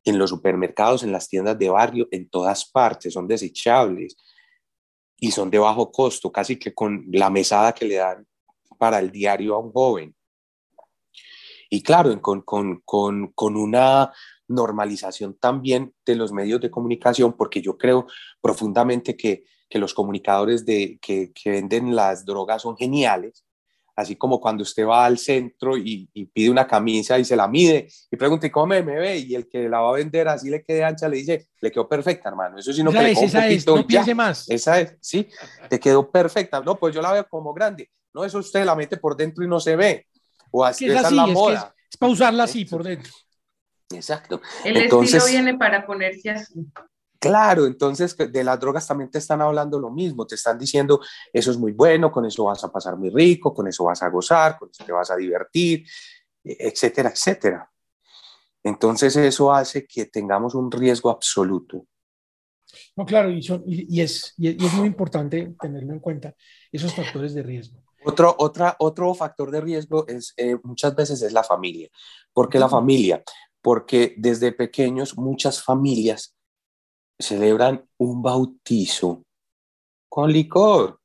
en 0.05 0.19
los 0.19 0.31
supermercados, 0.31 1.03
en 1.03 1.13
las 1.13 1.29
tiendas 1.29 1.59
de 1.59 1.69
barrio, 1.69 2.09
en 2.11 2.29
todas 2.29 2.69
partes, 2.69 3.13
son 3.13 3.29
desechables 3.29 4.17
y 5.21 5.31
son 5.31 5.51
de 5.51 5.59
bajo 5.59 5.91
costo, 5.91 6.31
casi 6.31 6.57
que 6.57 6.75
con 6.75 7.07
la 7.13 7.31
mesada 7.31 7.73
que 7.73 7.87
le 7.87 7.97
dan 7.97 8.27
para 8.79 8.99
el 8.99 9.11
diario 9.11 9.55
a 9.55 9.59
un 9.59 9.73
joven. 9.73 10.15
Y 11.71 11.83
claro, 11.83 12.21
con, 12.23 12.43
con, 12.43 12.81
con, 12.85 13.33
con 13.33 13.57
una 13.57 14.13
normalización 14.47 15.35
también 15.35 15.95
de 16.07 16.17
los 16.17 16.33
medios 16.33 16.61
de 16.61 16.71
comunicación, 16.71 17.35
porque 17.35 17.61
yo 17.61 17.77
creo 17.77 18.07
profundamente 18.41 19.17
que, 19.17 19.45
que 19.69 19.79
los 19.79 19.93
comunicadores 19.93 20.65
de, 20.65 20.99
que, 21.03 21.33
que, 21.33 21.51
venden 21.51 21.95
las 21.95 22.25
drogas 22.25 22.63
son 22.63 22.77
geniales, 22.77 23.45
así 23.99 24.15
como 24.15 24.41
cuando 24.41 24.63
usted 24.63 24.87
va 24.87 25.05
al 25.05 25.19
centro 25.19 25.77
y, 25.77 26.09
pide 26.33 26.51
una 26.51 26.69
camisa 26.69 27.19
y 27.19 27.25
se 27.25 27.35
la 27.35 27.49
mide 27.49 27.89
y 28.09 28.17
pregunta, 28.17 28.47
¿y 28.47 28.51
cómo 28.51 28.69
me, 28.69 28.81
ve? 28.81 29.19
Y 29.19 29.35
el 29.35 29.49
que 29.49 29.69
la 29.69 29.81
va 29.81 29.91
a 29.91 29.95
vender 29.95 30.29
así 30.29 30.49
le 30.49 30.63
quede 30.63 30.85
ancha, 30.85 31.09
le 31.09 31.17
dice, 31.17 31.49
le 31.61 31.73
quedó 31.73 31.89
perfecta, 31.89 32.29
hermano. 32.29 32.59
Eso 32.59 32.73
sí, 32.73 32.85
no 32.85 32.91
esa 32.91 33.09
es, 33.09 33.23
esa 33.23 33.49
es, 33.49 33.67
no 33.67 33.85
piense 33.85 34.15
más. 34.15 34.49
Esa 34.49 34.81
es, 34.81 34.95
sí, 35.01 35.29
te 35.69 35.81
quedó 35.81 36.09
perfecta. 36.09 36.61
No, 36.61 36.77
pues 36.77 36.95
yo 36.95 37.03
la 37.03 37.13
veo 37.13 37.27
como 37.29 37.53
grande. 37.53 37.91
No, 38.15 38.25
eso 38.25 38.39
usted 38.39 38.65
la 38.65 38.77
mete 38.77 38.99
por 38.99 39.17
dentro 39.17 39.45
y 39.45 39.49
no 39.49 39.59
se 39.59 39.75
ve. 39.75 40.07
O 40.53 40.65
así, 40.65 40.87
es 40.87 40.93
esa 40.93 41.09
es 41.09 41.13
la 41.15 41.27
moda. 41.27 41.75
Es, 41.91 41.97
para 41.97 42.13
usarla 42.13 42.45
así 42.45 42.65
por 42.67 42.85
dentro. 42.85 43.13
Exacto. 43.91 44.41
El 44.65 44.77
estilo 44.77 45.27
viene 45.27 45.59
para 45.59 45.85
ponerse 45.85 46.31
así. 46.31 46.55
Claro, 47.21 47.67
entonces 47.67 48.17
de 48.17 48.45
las 48.45 48.61
drogas 48.61 48.87
también 48.87 49.11
te 49.11 49.19
están 49.19 49.41
hablando 49.41 49.81
lo 49.81 49.91
mismo, 49.91 50.25
te 50.25 50.37
están 50.37 50.57
diciendo, 50.57 51.01
eso 51.33 51.51
es 51.51 51.59
muy 51.59 51.73
bueno, 51.73 52.13
con 52.13 52.25
eso 52.25 52.45
vas 52.45 52.63
a 52.63 52.71
pasar 52.71 52.97
muy 52.97 53.11
rico, 53.11 53.53
con 53.53 53.67
eso 53.67 53.85
vas 53.85 54.03
a 54.03 54.09
gozar, 54.09 54.57
con 54.57 54.71
eso 54.71 54.85
te 54.85 54.93
vas 54.93 55.11
a 55.11 55.17
divertir, 55.17 55.85
e, 56.45 56.57
etcétera, 56.61 57.11
etcétera. 57.11 57.69
Entonces 58.63 59.17
eso 59.17 59.53
hace 59.53 59.85
que 59.85 60.07
tengamos 60.07 60.55
un 60.55 60.71
riesgo 60.71 61.11
absoluto. 61.11 61.87
No, 62.95 63.05
claro, 63.05 63.31
y, 63.31 63.41
y, 63.67 64.01
es, 64.01 64.35
y, 64.37 64.65
es, 64.65 64.73
muy 64.75 64.87
importante 64.87 65.57
tenerlo 65.61 65.95
en 65.95 66.01
cuenta, 66.01 66.37
esos 66.71 66.95
factores 66.95 67.35
de 67.35 67.43
riesgo. 67.43 67.83
Otro, 68.05 68.37
otra, 68.39 68.77
otro 68.79 69.13
factor 69.15 69.51
de 69.51 69.61
riesgo 69.61 70.07
es 70.07 70.35
eh, 70.37 70.57
muchas 70.63 70.95
veces 70.95 71.21
es 71.23 71.33
la 71.33 71.43
familia. 71.43 71.89
¿Por 72.33 72.49
qué 72.49 72.61
la 72.61 72.69
familia? 72.69 73.25
Porque 73.61 74.15
desde 74.17 74.53
pequeños 74.53 75.17
muchas 75.17 75.61
familias 75.63 76.38
celebran 77.19 77.85
un 77.99 78.23
bautizo 78.23 79.25
con 80.09 80.33
licor. 80.33 81.01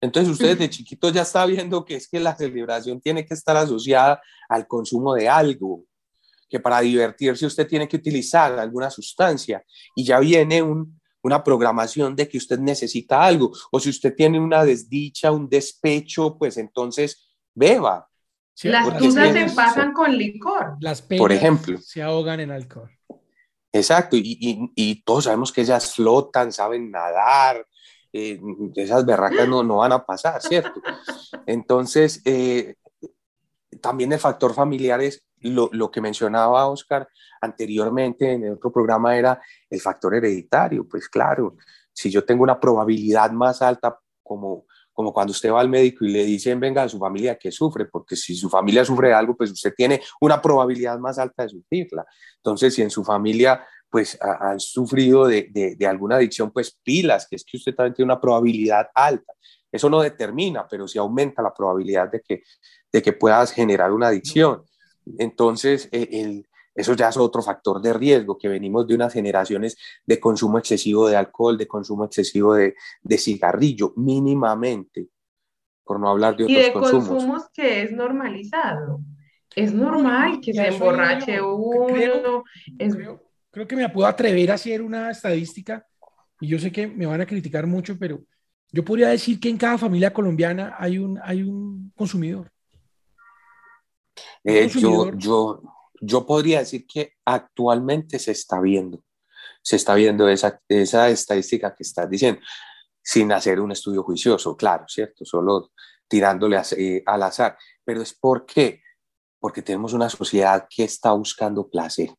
Entonces 0.00 0.32
usted 0.32 0.58
de 0.58 0.70
chiquito 0.70 1.10
ya 1.10 1.22
está 1.22 1.44
viendo 1.44 1.84
que 1.84 1.96
es 1.96 2.08
que 2.08 2.20
la 2.20 2.34
celebración 2.34 3.00
tiene 3.00 3.26
que 3.26 3.34
estar 3.34 3.56
asociada 3.56 4.22
al 4.48 4.66
consumo 4.66 5.14
de 5.14 5.28
algo, 5.28 5.84
que 6.48 6.58
para 6.58 6.80
divertirse 6.80 7.44
usted 7.44 7.66
tiene 7.66 7.86
que 7.86 7.98
utilizar 7.98 8.58
alguna 8.58 8.90
sustancia 8.90 9.62
y 9.94 10.04
ya 10.04 10.18
viene 10.18 10.62
una 11.22 11.44
programación 11.44 12.16
de 12.16 12.28
que 12.28 12.38
usted 12.38 12.58
necesita 12.58 13.22
algo 13.22 13.52
o 13.70 13.78
si 13.78 13.90
usted 13.90 14.14
tiene 14.14 14.40
una 14.40 14.64
desdicha, 14.64 15.32
un 15.32 15.48
despecho, 15.48 16.38
pues 16.38 16.56
entonces 16.56 17.30
beba. 17.54 18.08
las 18.62 18.98
tusas 18.98 19.32
se 19.34 19.54
pasan 19.54 19.92
con 19.92 20.16
licor. 20.16 20.78
Las 20.80 21.02
penas 21.02 21.20
por 21.20 21.32
ejemplo. 21.32 21.78
se 21.78 22.02
ahogan 22.02 22.40
en 22.40 22.52
alcohol. 22.52 22.90
Exacto, 23.72 24.16
y, 24.18 25.02
todos 25.04 25.24
sabemos 25.24 25.52
que 25.52 25.60
ellas 25.60 25.94
flotan, 25.94 26.52
saben 26.52 26.90
nadar, 26.90 27.64
eh, 28.12 28.40
esas 28.74 29.06
berracas 29.06 29.48
no, 29.48 29.62
no 29.62 29.76
van 29.76 29.92
a 29.92 30.04
pasar, 30.04 30.42
¿cierto? 30.42 30.80
Entonces, 31.46 32.20
eh, 32.24 32.74
también 33.80 34.12
el 34.12 34.18
factor 34.18 34.54
familiar 34.54 35.00
es 35.00 35.22
lo, 35.38 35.70
lo, 35.72 35.90
que 35.90 36.00
mencionaba 36.00 36.66
Oscar 36.66 37.08
anteriormente 37.40 38.32
en 38.32 38.44
el 38.44 38.52
otro 38.54 38.72
programa, 38.72 39.16
era 39.16 39.40
el 39.70 39.80
factor 39.80 40.16
hereditario. 40.16 40.86
Pues 40.88 41.08
claro, 41.08 41.56
si 41.92 42.10
yo 42.10 42.24
tengo 42.24 42.42
una 42.42 42.58
probabilidad 42.58 43.30
más 43.30 43.62
alta 43.62 43.98
como 44.22 44.66
como 45.00 45.14
cuando 45.14 45.30
usted 45.30 45.50
va 45.50 45.62
al 45.62 45.70
médico 45.70 46.04
y 46.04 46.10
le 46.10 46.26
dicen, 46.26 46.60
venga, 46.60 46.82
a 46.82 46.88
su 46.90 46.98
familia 46.98 47.38
que 47.38 47.50
sufre, 47.50 47.86
porque 47.86 48.16
si 48.16 48.34
su 48.34 48.50
familia 48.50 48.84
sufre 48.84 49.08
de 49.08 49.14
algo, 49.14 49.34
pues 49.34 49.50
usted 49.50 49.72
tiene 49.74 50.02
una 50.20 50.42
probabilidad 50.42 50.98
más 50.98 51.18
alta 51.18 51.44
de 51.44 51.48
sufrirla. 51.48 52.04
Entonces, 52.36 52.74
si 52.74 52.82
en 52.82 52.90
su 52.90 53.02
familia 53.02 53.64
pues 53.88 54.18
han 54.20 54.60
sufrido 54.60 55.26
de, 55.26 55.48
de, 55.76 55.86
alguna 55.86 56.16
adicción, 56.16 56.52
pues 56.52 56.78
pilas, 56.82 57.26
que 57.26 57.36
es 57.36 57.44
que 57.44 57.56
usted 57.56 57.74
también 57.74 57.94
tiene 57.94 58.12
una 58.12 58.20
probabilidad 58.20 58.88
alta. 58.94 59.32
Eso 59.72 59.88
no 59.88 60.02
determina, 60.02 60.68
pero 60.68 60.86
sí 60.86 60.98
aumenta 60.98 61.42
la 61.42 61.54
probabilidad 61.54 62.10
de 62.10 62.20
que, 62.20 62.42
de 62.92 63.02
que 63.02 63.14
puedas 63.14 63.52
generar 63.52 63.90
una 63.90 64.08
adicción. 64.08 64.62
Entonces, 65.18 65.88
e, 65.90 66.08
el, 66.12 66.46
eso 66.80 66.94
ya 66.94 67.08
es 67.08 67.16
otro 67.16 67.42
factor 67.42 67.80
de 67.80 67.92
riesgo, 67.92 68.38
que 68.38 68.48
venimos 68.48 68.86
de 68.86 68.94
unas 68.94 69.12
generaciones 69.12 69.76
de 70.06 70.18
consumo 70.18 70.58
excesivo 70.58 71.08
de 71.08 71.16
alcohol, 71.16 71.56
de 71.56 71.68
consumo 71.68 72.04
excesivo 72.04 72.54
de, 72.54 72.74
de 73.02 73.18
cigarrillo, 73.18 73.92
mínimamente, 73.96 75.08
por 75.84 76.00
no 76.00 76.08
hablar 76.08 76.36
de 76.36 76.44
otros 76.44 76.58
y 76.58 76.62
de 76.62 76.72
consumos. 76.72 77.08
consumos 77.08 77.48
que 77.52 77.82
es 77.82 77.92
normalizado. 77.92 79.00
Es 79.54 79.72
normal 79.72 80.40
que 80.40 80.52
se 80.52 80.68
emborrache 80.68 81.40
uno. 81.42 82.44
Creo, 82.76 83.22
creo, 83.50 83.66
que 83.66 83.76
me 83.76 83.88
puedo 83.88 84.06
atrever 84.06 84.50
a 84.52 84.54
hacer 84.54 84.80
una 84.80 85.10
estadística, 85.10 85.84
y 86.40 86.48
yo 86.48 86.58
sé 86.58 86.70
que 86.70 86.86
me 86.86 87.06
van 87.06 87.20
a 87.20 87.26
criticar 87.26 87.66
mucho, 87.66 87.96
pero 87.98 88.22
yo 88.72 88.84
podría 88.84 89.08
decir 89.08 89.40
que 89.40 89.48
en 89.48 89.58
cada 89.58 89.76
familia 89.76 90.12
colombiana 90.12 90.76
hay 90.78 90.98
un, 90.98 91.18
hay 91.22 91.42
un 91.42 91.92
consumidor. 91.96 92.50
Eh, 94.44 94.68
yo, 94.68 95.12
yo, 95.16 95.62
yo 96.00 96.26
podría 96.26 96.60
decir 96.60 96.86
que 96.86 97.14
actualmente 97.24 98.18
se 98.18 98.32
está 98.32 98.60
viendo, 98.60 99.04
se 99.62 99.76
está 99.76 99.94
viendo 99.94 100.28
esa, 100.28 100.60
esa 100.68 101.10
estadística 101.10 101.74
que 101.74 101.82
estás 101.82 102.08
diciendo, 102.08 102.40
sin 103.02 103.30
hacer 103.32 103.60
un 103.60 103.72
estudio 103.72 104.02
juicioso, 104.02 104.56
claro, 104.56 104.84
¿cierto? 104.88 105.24
Solo 105.24 105.72
tirándole 106.08 106.60
eh, 106.76 107.02
al 107.06 107.22
azar. 107.22 107.56
Pero 107.84 108.02
es 108.02 108.14
porque, 108.14 108.82
porque 109.38 109.62
tenemos 109.62 109.92
una 109.92 110.08
sociedad 110.08 110.66
que 110.68 110.84
está 110.84 111.12
buscando 111.12 111.68
placer 111.68 112.10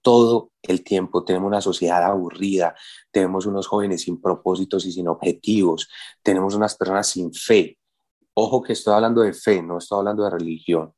todo 0.00 0.52
el 0.62 0.84
tiempo. 0.84 1.24
Tenemos 1.24 1.48
una 1.48 1.60
sociedad 1.60 2.04
aburrida, 2.04 2.74
tenemos 3.10 3.46
unos 3.46 3.66
jóvenes 3.66 4.02
sin 4.02 4.20
propósitos 4.20 4.86
y 4.86 4.92
sin 4.92 5.08
objetivos, 5.08 5.88
tenemos 6.22 6.54
unas 6.54 6.76
personas 6.76 7.08
sin 7.08 7.32
fe. 7.34 7.78
Ojo 8.34 8.62
que 8.62 8.74
estoy 8.74 8.94
hablando 8.94 9.22
de 9.22 9.34
fe, 9.34 9.60
no 9.60 9.78
estoy 9.78 9.98
hablando 9.98 10.22
de 10.24 10.30
religión, 10.30 10.94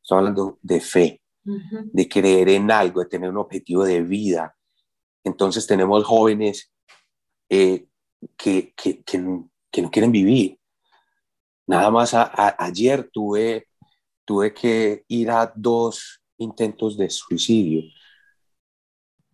estoy 0.00 0.18
hablando 0.18 0.58
de 0.62 0.80
fe 0.80 1.21
de 1.44 2.08
creer 2.08 2.48
en 2.50 2.70
algo, 2.70 3.00
de 3.00 3.06
tener 3.06 3.30
un 3.30 3.38
objetivo 3.38 3.84
de 3.84 4.02
vida. 4.02 4.56
Entonces 5.24 5.66
tenemos 5.66 6.04
jóvenes 6.04 6.72
eh, 7.48 7.86
que, 8.36 8.72
que, 8.74 9.02
que, 9.02 9.18
no, 9.18 9.50
quieren 9.90 10.12
vivir. 10.12 10.58
Nada 11.66 11.90
más 11.90 12.14
ayer 12.14 13.08
tuve, 13.12 13.68
tuve 14.24 14.52
que 14.52 15.04
ir 15.08 15.30
a 15.30 15.52
dos 15.54 16.20
intentos 16.38 16.96
de 16.96 17.08
suicidio. 17.08 17.82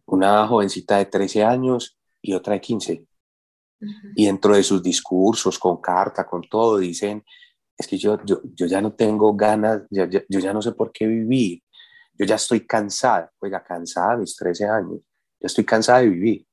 Una 0.06 0.46
jovencita 0.46 0.98
de 0.98 1.06
13 1.06 1.44
años 1.44 1.98
y 2.22 2.32
otra 2.32 2.54
de 2.54 2.60
15. 2.60 3.06
Y 4.16 4.26
dentro 4.26 4.54
de 4.54 4.62
sus 4.62 4.82
discursos, 4.82 5.58
con 5.58 5.80
carta, 5.80 6.26
con 6.26 6.42
todo, 6.42 6.78
dicen, 6.78 7.24
es 7.76 7.86
que 7.86 7.96
yo, 7.96 8.18
yo, 8.24 8.40
yo 8.54 8.66
ya 8.66 8.80
no 8.80 8.92
tengo 8.92 9.34
ganas, 9.34 9.82
yo, 9.90 10.04
yo 10.06 10.40
ya 10.40 10.52
no 10.52 10.60
sé 10.60 10.72
por 10.72 10.90
qué 10.90 11.06
vivir, 11.06 11.62
yo 12.18 12.26
ya 12.26 12.35
estoy 12.35 12.66
cansada, 12.66 13.33
oiga, 13.38 13.62
cansada 13.62 14.12
de 14.12 14.18
mis 14.18 14.37
13 14.37 14.66
años, 14.66 15.00
ya 15.40 15.46
estoy 15.46 15.64
cansada 15.64 16.00
de 16.00 16.09
vivir. 16.09 16.46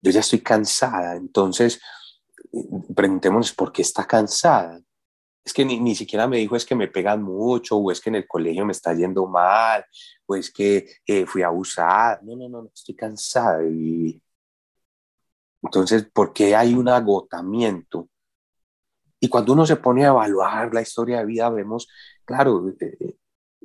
Yo 0.00 0.10
ya 0.12 0.20
estoy 0.20 0.40
cansada, 0.40 1.16
entonces 1.16 1.80
preguntémonos 2.94 3.52
por 3.52 3.72
qué 3.72 3.82
está 3.82 4.06
cansada. 4.06 4.80
Es 5.44 5.52
que 5.52 5.64
ni, 5.64 5.78
ni, 5.80 5.94
siquiera 5.94 6.26
me 6.26 6.38
dijo 6.38 6.56
es 6.56 6.64
que 6.64 6.74
me 6.74 6.88
pegan 6.88 7.22
mucho, 7.22 7.76
o 7.76 7.90
es 7.90 8.00
que 8.00 8.10
en 8.10 8.16
el 8.16 8.26
colegio 8.26 8.64
me 8.64 8.72
está 8.72 8.94
yendo 8.94 9.26
mal, 9.26 9.84
o 10.26 10.36
es 10.36 10.50
que 10.50 10.86
eh, 11.06 11.26
fui 11.26 11.42
abusada. 11.42 12.20
No, 12.22 12.36
no, 12.36 12.48
no, 12.48 12.70
estoy 12.72 12.94
cansada 12.94 13.58
de 13.58 13.70
vivir. 13.70 14.22
Entonces, 15.62 16.06
¿por 16.12 16.32
qué 16.32 16.54
hay 16.54 16.74
un 16.74 16.88
agotamiento? 16.88 18.08
Y 19.20 19.28
cuando 19.28 19.54
uno 19.54 19.66
se 19.66 19.76
pone 19.76 20.04
a 20.04 20.08
evaluar 20.08 20.72
la 20.74 20.82
historia 20.82 21.18
de 21.18 21.26
vida, 21.26 21.48
vemos, 21.50 21.88
claro, 22.24 22.68
eh, 22.68 22.96
eh, 23.00 23.16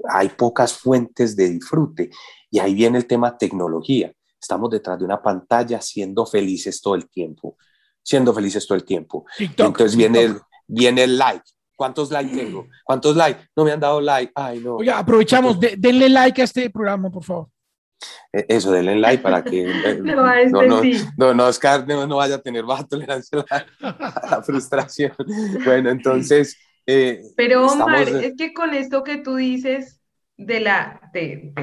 hay 0.07 0.29
pocas 0.29 0.73
fuentes 0.73 1.35
de 1.35 1.49
disfrute. 1.49 2.09
Y 2.49 2.59
ahí 2.59 2.73
viene 2.73 2.97
el 2.97 3.07
tema 3.07 3.37
tecnología. 3.37 4.11
Estamos 4.41 4.69
detrás 4.69 4.97
de 4.99 5.05
una 5.05 5.21
pantalla 5.21 5.81
siendo 5.81 6.25
felices 6.25 6.81
todo 6.81 6.95
el 6.95 7.09
tiempo, 7.09 7.57
siendo 8.01 8.33
felices 8.33 8.65
todo 8.65 8.77
el 8.77 8.85
tiempo. 8.85 9.25
Entonces 9.37 9.95
viene 9.95 10.23
el, 10.23 10.39
viene 10.67 11.03
el 11.03 11.17
like. 11.17 11.43
¿Cuántos 11.75 12.11
likes 12.11 12.35
tengo? 12.35 12.67
¿Cuántos 12.83 13.15
likes? 13.15 13.41
No 13.55 13.63
me 13.63 13.71
han 13.71 13.79
dado 13.79 14.01
like. 14.01 14.31
Ay, 14.35 14.59
no. 14.59 14.75
Oiga, 14.75 14.97
aprovechamos, 14.97 15.57
denle 15.59 16.09
like 16.09 16.41
a 16.41 16.43
este 16.43 16.69
programa, 16.69 17.09
por 17.09 17.23
favor. 17.23 17.47
E, 18.33 18.45
eso, 18.49 18.71
denle 18.71 18.97
like 18.97 19.21
para 19.23 19.43
que 19.43 19.63
eh, 19.85 20.01
no, 20.01 20.61
no, 20.63 20.81
no, 21.17 21.33
no, 21.33 21.45
Oscar 21.45 21.87
no, 21.87 22.15
vaya 22.15 22.35
a 22.35 22.41
tener 22.41 22.63
baja 22.63 22.85
tolerancia 22.85 23.45
a 23.49 24.27
la 24.29 24.41
frustración. 24.43 25.13
Bueno, 25.63 25.89
entonces, 25.89 26.57
eh, 26.89 27.21
Pero 27.35 27.67
Omar, 27.67 28.07
es 28.07 28.35
que 28.35 28.53
con 28.53 28.73
esto 28.73 29.03
que 29.03 29.17
tú 29.17 29.35
dices 29.35 30.01
de 30.37 30.59
la 30.59 30.99
de, 31.13 31.53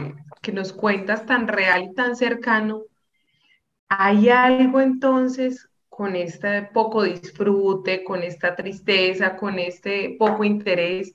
que 0.40 0.52
nos 0.52 0.72
cuentas 0.72 1.26
tan 1.26 1.48
real 1.48 1.82
y 1.82 1.94
tan 1.94 2.14
cercano, 2.14 2.82
hay 3.88 4.28
algo 4.28 4.80
entonces 4.80 5.68
con 5.88 6.14
este 6.14 6.62
poco 6.62 7.02
disfrute, 7.02 8.04
con 8.04 8.22
esta 8.22 8.54
tristeza, 8.54 9.36
con 9.36 9.58
este 9.58 10.14
poco 10.18 10.44
interés. 10.44 11.14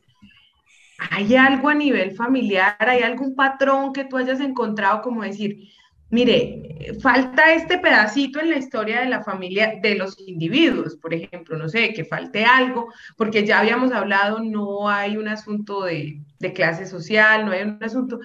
¿Hay 1.11 1.35
algo 1.35 1.69
a 1.69 1.75
nivel 1.75 2.15
familiar? 2.15 2.75
¿Hay 2.79 3.03
algún 3.03 3.35
patrón 3.35 3.93
que 3.93 4.05
tú 4.05 4.17
hayas 4.17 4.39
encontrado 4.41 5.01
como 5.01 5.23
decir, 5.23 5.69
Mire, 6.11 6.97
falta 7.01 7.53
este 7.53 7.77
pedacito 7.77 8.41
en 8.41 8.49
la 8.49 8.57
historia 8.57 8.99
de 8.99 9.05
la 9.07 9.23
familia 9.23 9.79
de 9.81 9.95
los 9.95 10.19
individuos, 10.19 10.97
por 10.97 11.13
ejemplo, 11.13 11.57
no 11.57 11.69
sé, 11.69 11.93
que 11.93 12.03
falte 12.03 12.43
algo, 12.43 12.91
porque 13.15 13.45
ya 13.45 13.59
habíamos 13.59 13.93
hablado, 13.93 14.39
no 14.43 14.89
hay 14.89 15.15
un 15.15 15.29
asunto 15.29 15.85
de, 15.85 16.21
clase 16.53 16.85
social, 16.85 17.45
no 17.45 17.53
hay 17.53 17.61
un 17.63 17.81
asunto, 17.81 18.19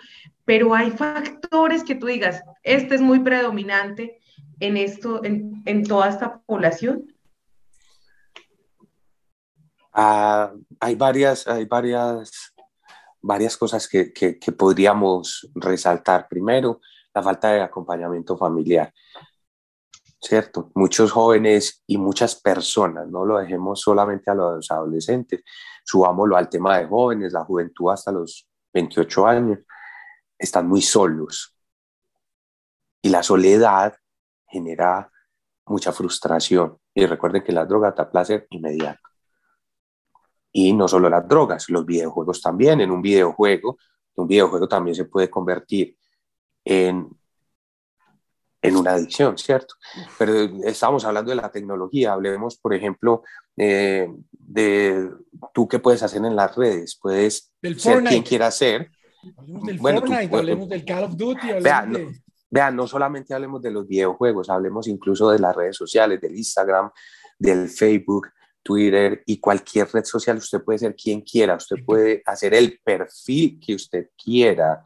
pero 0.44 0.74
hay 0.74 0.90
factores 0.90 1.84
que 1.84 1.94
tú 1.94 2.06
digas, 2.06 2.42
este 2.64 2.96
es 2.96 3.00
muy 3.00 3.20
predominante 3.20 4.18
en 4.58 4.76
esto, 4.76 5.20
en, 5.22 5.84
toda 5.84 6.08
esta 6.08 6.40
población. 6.40 7.14
Ah, 9.92 10.52
hay 10.80 10.96
varias, 10.96 11.46
hay 11.46 11.66
varias, 11.66 12.52
varias 13.22 13.56
cosas 13.56 13.86
que, 13.86 14.12
que 14.12 14.52
podríamos 14.52 15.48
resaltar. 15.54 16.26
Primero, 16.28 16.80
la 17.16 17.22
falta 17.22 17.50
de 17.50 17.62
acompañamiento 17.62 18.36
familiar. 18.36 18.92
¿Cierto? 20.20 20.70
Muchos 20.74 21.10
jóvenes 21.10 21.82
y 21.86 21.96
muchas 21.96 22.34
personas, 22.34 23.08
no 23.08 23.24
lo 23.24 23.38
dejemos 23.38 23.80
solamente 23.80 24.30
a 24.30 24.34
los 24.34 24.70
adolescentes, 24.70 25.42
subámoslo 25.82 26.36
al 26.36 26.50
tema 26.50 26.78
de 26.78 26.86
jóvenes, 26.86 27.32
la 27.32 27.44
juventud 27.44 27.90
hasta 27.90 28.12
los 28.12 28.46
28 28.74 29.26
años, 29.26 29.58
están 30.38 30.68
muy 30.68 30.82
solos. 30.82 31.56
Y 33.00 33.08
la 33.08 33.22
soledad 33.22 33.96
genera 34.46 35.10
mucha 35.64 35.92
frustración. 35.92 36.78
Y 36.92 37.06
recuerden 37.06 37.42
que 37.42 37.52
la 37.52 37.64
droga 37.64 37.92
da 37.92 38.10
placer 38.10 38.46
inmediato. 38.50 39.00
Y 40.52 40.74
no 40.74 40.86
solo 40.86 41.08
las 41.08 41.26
drogas, 41.26 41.70
los 41.70 41.86
videojuegos 41.86 42.42
también. 42.42 42.82
En 42.82 42.90
un 42.90 43.00
videojuego, 43.00 43.78
un 44.16 44.26
videojuego 44.26 44.68
también 44.68 44.94
se 44.94 45.06
puede 45.06 45.30
convertir 45.30 45.96
en 46.66 47.08
en 48.66 48.76
una 48.76 48.92
adicción, 48.92 49.38
¿cierto? 49.38 49.74
Pero 50.18 50.34
estamos 50.64 51.04
hablando 51.04 51.30
de 51.30 51.36
la 51.36 51.50
tecnología, 51.50 52.12
hablemos, 52.12 52.56
por 52.56 52.74
ejemplo, 52.74 53.22
eh, 53.56 54.08
de 54.32 55.10
tú 55.54 55.68
qué 55.68 55.78
puedes 55.78 56.02
hacer 56.02 56.24
en 56.24 56.36
las 56.36 56.54
redes, 56.56 56.98
puedes 57.00 57.52
ser 57.76 58.02
quien 58.04 58.22
quiera 58.22 58.50
ser. 58.50 58.90
Hablemos 59.36 59.66
del 59.66 59.78
bueno, 59.78 60.00
Fortnite, 60.00 60.36
hablemos 60.36 60.68
del 60.68 60.84
Call 60.84 61.04
of 61.04 61.16
Duty. 61.16 61.52
Vean, 61.62 61.92
no, 61.92 61.98
vean, 62.50 62.76
no 62.76 62.86
solamente 62.86 63.34
hablemos 63.34 63.62
de 63.62 63.70
los 63.70 63.86
videojuegos, 63.86 64.50
hablemos 64.50 64.88
incluso 64.88 65.30
de 65.30 65.38
las 65.38 65.54
redes 65.54 65.76
sociales, 65.76 66.20
del 66.20 66.36
Instagram, 66.36 66.90
del 67.38 67.68
Facebook, 67.68 68.28
Twitter 68.62 69.22
y 69.26 69.38
cualquier 69.38 69.88
red 69.92 70.04
social, 70.04 70.38
usted 70.38 70.62
puede 70.62 70.80
ser 70.80 70.96
quien 70.96 71.20
quiera, 71.20 71.54
usted 71.54 71.76
puede 71.84 72.22
hacer 72.26 72.52
el 72.52 72.80
perfil 72.82 73.60
que 73.64 73.76
usted 73.76 74.08
quiera, 74.20 74.82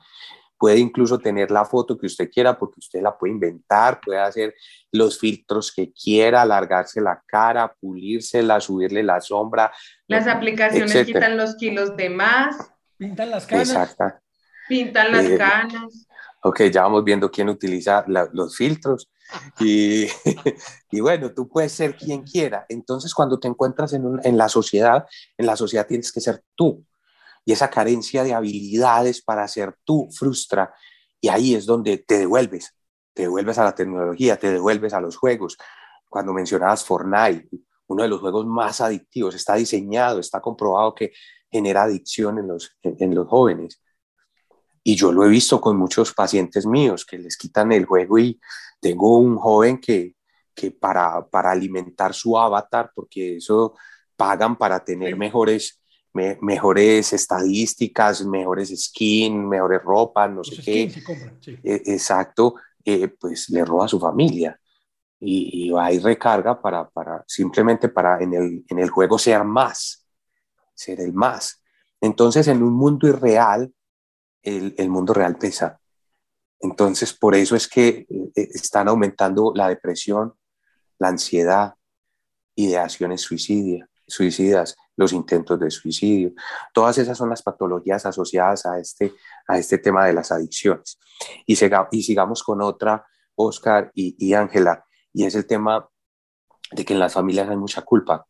puede 0.60 0.76
incluso 0.78 1.18
tener 1.18 1.50
la 1.50 1.64
foto 1.64 1.96
que 1.96 2.04
usted 2.04 2.30
quiera 2.30 2.58
porque 2.58 2.80
usted 2.80 3.00
la 3.00 3.16
puede 3.16 3.32
inventar, 3.32 3.98
puede 3.98 4.20
hacer 4.20 4.54
los 4.92 5.18
filtros 5.18 5.72
que 5.72 5.90
quiera, 5.90 6.42
alargarse 6.42 7.00
la 7.00 7.22
cara, 7.26 7.74
pulírsela, 7.80 8.60
subirle 8.60 9.02
la 9.02 9.22
sombra. 9.22 9.72
Las 10.06 10.26
aplicaciones 10.26 11.06
quitan 11.06 11.38
los 11.38 11.56
kilos 11.56 11.96
de 11.96 12.10
más. 12.10 12.56
Pintan 12.98 13.30
las 13.30 13.46
canas. 13.46 13.70
Exacto. 13.70 14.04
Pintan 14.68 15.12
las 15.12 15.24
eh, 15.24 15.38
canas. 15.38 16.06
Ok, 16.42 16.64
ya 16.64 16.82
vamos 16.82 17.04
viendo 17.04 17.30
quién 17.30 17.48
utiliza 17.48 18.04
los 18.06 18.54
filtros. 18.54 19.10
Y, 19.60 20.08
y, 20.90 21.00
bueno, 21.00 21.32
tú 21.32 21.48
puedes 21.48 21.72
ser 21.72 21.96
quien 21.96 22.22
quiera. 22.22 22.66
Entonces, 22.68 23.14
cuando 23.14 23.40
te 23.40 23.48
encuentras 23.48 23.94
en, 23.94 24.04
en 24.24 24.36
la 24.36 24.50
sociedad, 24.50 25.06
en 25.38 25.46
la 25.46 25.56
sociedad 25.56 25.86
tienes 25.86 26.12
que 26.12 26.20
ser 26.20 26.42
tú. 26.54 26.84
Y 27.50 27.52
esa 27.52 27.68
carencia 27.68 28.22
de 28.22 28.32
habilidades 28.32 29.22
para 29.22 29.48
ser 29.48 29.76
tú 29.82 30.08
frustra. 30.12 30.72
Y 31.20 31.26
ahí 31.26 31.56
es 31.56 31.66
donde 31.66 31.98
te 31.98 32.18
devuelves. 32.18 32.76
Te 33.12 33.22
devuelves 33.22 33.58
a 33.58 33.64
la 33.64 33.74
tecnología, 33.74 34.38
te 34.38 34.52
devuelves 34.52 34.94
a 34.94 35.00
los 35.00 35.16
juegos. 35.16 35.58
Cuando 36.08 36.32
mencionabas 36.32 36.84
Fortnite, 36.84 37.48
uno 37.88 38.04
de 38.04 38.08
los 38.08 38.20
juegos 38.20 38.46
más 38.46 38.80
adictivos, 38.80 39.34
está 39.34 39.56
diseñado, 39.56 40.20
está 40.20 40.40
comprobado 40.40 40.94
que 40.94 41.10
genera 41.50 41.82
adicción 41.82 42.38
en 42.38 42.46
los, 42.46 42.78
en 42.84 43.16
los 43.16 43.26
jóvenes. 43.26 43.82
Y 44.84 44.94
yo 44.94 45.10
lo 45.10 45.24
he 45.24 45.28
visto 45.28 45.60
con 45.60 45.76
muchos 45.76 46.14
pacientes 46.14 46.66
míos 46.66 47.04
que 47.04 47.18
les 47.18 47.36
quitan 47.36 47.72
el 47.72 47.84
juego 47.84 48.16
y 48.20 48.40
tengo 48.80 49.18
un 49.18 49.38
joven 49.38 49.80
que, 49.80 50.14
que 50.54 50.70
para, 50.70 51.26
para 51.28 51.50
alimentar 51.50 52.14
su 52.14 52.38
avatar, 52.38 52.92
porque 52.94 53.38
eso 53.38 53.74
pagan 54.14 54.56
para 54.56 54.84
tener 54.84 55.16
mejores, 55.16 55.79
mejores 56.12 57.12
estadísticas, 57.12 58.24
mejores 58.24 58.70
skin, 58.70 59.48
mejores 59.48 59.82
ropa, 59.82 60.28
no 60.28 60.42
sé 60.42 60.62
qué. 60.62 60.82
E, 61.62 61.82
exacto, 61.86 62.54
eh, 62.84 63.08
pues 63.08 63.48
le 63.50 63.64
roba 63.64 63.84
a 63.84 63.88
su 63.88 64.00
familia 64.00 64.58
y, 65.20 65.66
y, 65.66 65.70
va 65.70 65.92
y 65.92 65.98
recarga 65.98 66.60
para, 66.60 66.88
para 66.88 67.24
simplemente 67.26 67.88
para 67.88 68.20
en 68.20 68.34
el, 68.34 68.64
en 68.68 68.78
el 68.78 68.90
juego 68.90 69.18
ser 69.18 69.44
más, 69.44 70.06
ser 70.74 71.00
el 71.00 71.12
más. 71.12 71.62
Entonces, 72.00 72.48
en 72.48 72.62
un 72.62 72.72
mundo 72.72 73.06
irreal, 73.06 73.72
el, 74.42 74.74
el 74.78 74.88
mundo 74.88 75.12
real 75.12 75.36
pesa. 75.36 75.78
Entonces, 76.60 77.12
por 77.12 77.34
eso 77.34 77.54
es 77.54 77.68
que 77.68 78.06
eh, 78.08 78.48
están 78.54 78.88
aumentando 78.88 79.52
la 79.54 79.68
depresión, 79.68 80.34
la 80.98 81.08
ansiedad, 81.08 81.74
ideaciones 82.54 83.22
suicidia, 83.22 83.88
suicidas, 84.06 84.76
los 85.00 85.14
intentos 85.14 85.58
de 85.58 85.70
suicidio. 85.70 86.32
Todas 86.74 86.98
esas 86.98 87.16
son 87.16 87.30
las 87.30 87.42
patologías 87.42 88.04
asociadas 88.04 88.66
a 88.66 88.78
este, 88.78 89.14
a 89.48 89.58
este 89.58 89.78
tema 89.78 90.04
de 90.04 90.12
las 90.12 90.30
adicciones. 90.30 90.98
Y, 91.46 91.54
y 91.54 92.02
sigamos 92.02 92.42
con 92.42 92.60
otra, 92.60 93.06
Oscar 93.34 93.90
y 93.94 94.34
Ángela, 94.34 94.84
y 95.14 95.24
es 95.24 95.34
el 95.34 95.46
tema 95.46 95.88
de 96.70 96.84
que 96.84 96.92
en 96.92 96.98
las 96.98 97.14
familias 97.14 97.48
hay 97.48 97.56
mucha 97.56 97.80
culpa, 97.80 98.26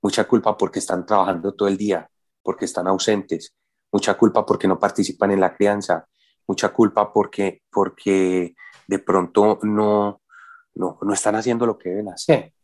mucha 0.00 0.24
culpa 0.24 0.56
porque 0.56 0.78
están 0.78 1.04
trabajando 1.04 1.52
todo 1.52 1.68
el 1.68 1.76
día, 1.76 2.08
porque 2.42 2.64
están 2.64 2.86
ausentes, 2.86 3.54
mucha 3.92 4.14
culpa 4.14 4.46
porque 4.46 4.66
no 4.66 4.78
participan 4.78 5.32
en 5.32 5.40
la 5.40 5.54
crianza, 5.54 6.08
mucha 6.46 6.70
culpa 6.70 7.12
porque, 7.12 7.62
porque 7.70 8.54
de 8.86 8.98
pronto 9.00 9.58
no, 9.62 10.22
no, 10.74 10.98
no 11.02 11.12
están 11.12 11.36
haciendo 11.36 11.66
lo 11.66 11.76
que 11.76 11.90
deben 11.90 12.08
hacer 12.08 12.54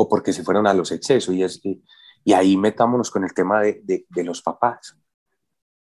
o 0.00 0.08
porque 0.08 0.32
se 0.32 0.44
fueron 0.44 0.68
a 0.68 0.74
los 0.74 0.92
excesos. 0.92 1.34
Y, 1.34 1.42
es, 1.42 1.60
y 1.64 2.32
ahí 2.32 2.56
metámonos 2.56 3.10
con 3.10 3.24
el 3.24 3.34
tema 3.34 3.62
de, 3.62 3.80
de, 3.82 4.06
de 4.08 4.24
los 4.24 4.40
papás, 4.40 4.96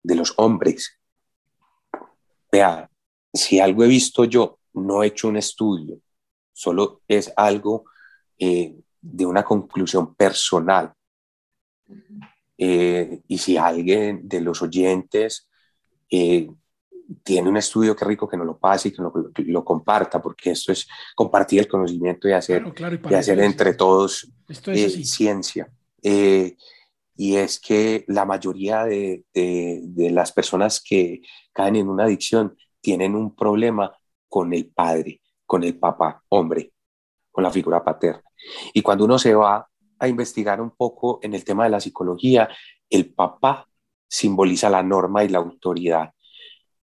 de 0.03 0.15
los 0.15 0.33
hombres. 0.35 0.99
Vea, 2.51 2.89
si 3.33 3.61
algo 3.61 3.85
he 3.85 3.87
visto 3.87 4.25
yo, 4.25 4.59
no 4.73 5.01
he 5.01 5.07
hecho 5.07 5.29
un 5.29 5.37
estudio, 5.37 6.01
solo 6.51 7.03
es 7.07 7.31
algo 7.37 7.85
eh, 8.37 8.75
de 8.99 9.25
una 9.25 9.43
conclusión 9.43 10.13
personal. 10.15 10.93
Eh, 12.57 13.21
y 13.27 13.37
si 13.37 13.55
alguien 13.55 14.27
de 14.27 14.41
los 14.41 14.61
oyentes 14.61 15.49
eh, 16.09 16.49
tiene 17.23 17.49
un 17.49 17.57
estudio, 17.57 17.95
qué 17.95 18.05
rico 18.05 18.27
que 18.27 18.37
nos 18.37 18.45
lo 18.45 18.57
pase 18.57 18.89
y 18.89 18.91
que 18.91 19.01
lo, 19.01 19.13
lo 19.35 19.65
comparta, 19.65 20.21
porque 20.21 20.51
esto 20.51 20.71
es 20.71 20.87
compartir 21.15 21.59
el 21.59 21.67
conocimiento 21.67 22.27
y 22.27 22.33
hacer, 22.33 22.63
y, 23.09 23.13
hacer 23.13 23.39
entre 23.39 23.73
todos 23.73 24.31
ciencia. 25.03 25.69
y 26.01 27.35
es 27.35 27.59
que 27.59 28.05
la 28.07 28.25
mayoría 28.25 28.85
de, 28.85 29.23
de, 29.33 29.81
de 29.83 30.11
las 30.11 30.31
personas 30.31 30.81
que 30.81 31.21
caen 31.53 31.75
en 31.75 31.89
una 31.89 32.05
adicción 32.05 32.55
tienen 32.81 33.15
un 33.15 33.35
problema 33.35 33.95
con 34.27 34.53
el 34.53 34.67
padre, 34.67 35.21
con 35.45 35.63
el 35.63 35.77
papá, 35.77 36.23
hombre, 36.29 36.73
con 37.31 37.43
la 37.43 37.51
figura 37.51 37.83
paterna. 37.83 38.23
Y 38.73 38.81
cuando 38.81 39.05
uno 39.05 39.19
se 39.19 39.33
va 39.35 39.67
a 39.99 40.07
investigar 40.07 40.61
un 40.61 40.71
poco 40.71 41.19
en 41.21 41.33
el 41.33 41.43
tema 41.43 41.65
de 41.65 41.69
la 41.69 41.79
psicología, 41.79 42.49
el 42.89 43.13
papá 43.13 43.67
simboliza 44.07 44.69
la 44.69 44.83
norma 44.83 45.23
y 45.23 45.29
la 45.29 45.39
autoridad. 45.39 46.13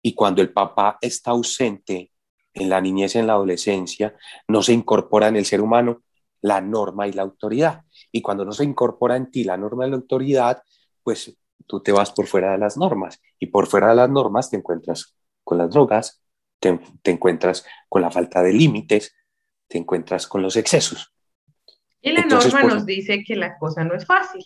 Y 0.06 0.14
cuando 0.14 0.42
el 0.42 0.52
papá 0.52 0.98
está 1.00 1.30
ausente 1.30 2.12
en 2.52 2.68
la 2.68 2.78
niñez 2.82 3.16
en 3.16 3.26
la 3.26 3.32
adolescencia, 3.32 4.14
no 4.46 4.62
se 4.62 4.74
incorpora 4.74 5.28
en 5.28 5.36
el 5.36 5.46
ser 5.46 5.62
humano 5.62 6.02
la 6.42 6.60
norma 6.60 7.08
y 7.08 7.12
la 7.12 7.22
autoridad. 7.22 7.84
Y 8.12 8.20
cuando 8.20 8.44
no 8.44 8.52
se 8.52 8.64
incorpora 8.64 9.16
en 9.16 9.30
ti 9.30 9.44
la 9.44 9.56
norma 9.56 9.86
y 9.86 9.90
la 9.90 9.96
autoridad, 9.96 10.62
pues 11.02 11.34
tú 11.66 11.82
te 11.82 11.90
vas 11.90 12.12
por 12.12 12.26
fuera 12.26 12.52
de 12.52 12.58
las 12.58 12.76
normas. 12.76 13.18
Y 13.38 13.46
por 13.46 13.66
fuera 13.66 13.88
de 13.88 13.94
las 13.94 14.10
normas 14.10 14.50
te 14.50 14.58
encuentras 14.58 15.16
con 15.42 15.56
las 15.56 15.70
drogas, 15.70 16.22
te, 16.60 16.78
te 17.00 17.10
encuentras 17.10 17.64
con 17.88 18.02
la 18.02 18.10
falta 18.10 18.42
de 18.42 18.52
límites, 18.52 19.16
te 19.68 19.78
encuentras 19.78 20.26
con 20.26 20.42
los 20.42 20.56
excesos. 20.56 21.14
Y 22.02 22.12
la 22.12 22.26
norma 22.26 22.62
nos 22.64 22.84
dice 22.84 23.24
que 23.24 23.36
la 23.36 23.56
cosa 23.56 23.84
no 23.84 23.94
es 23.94 24.04
fácil. 24.04 24.44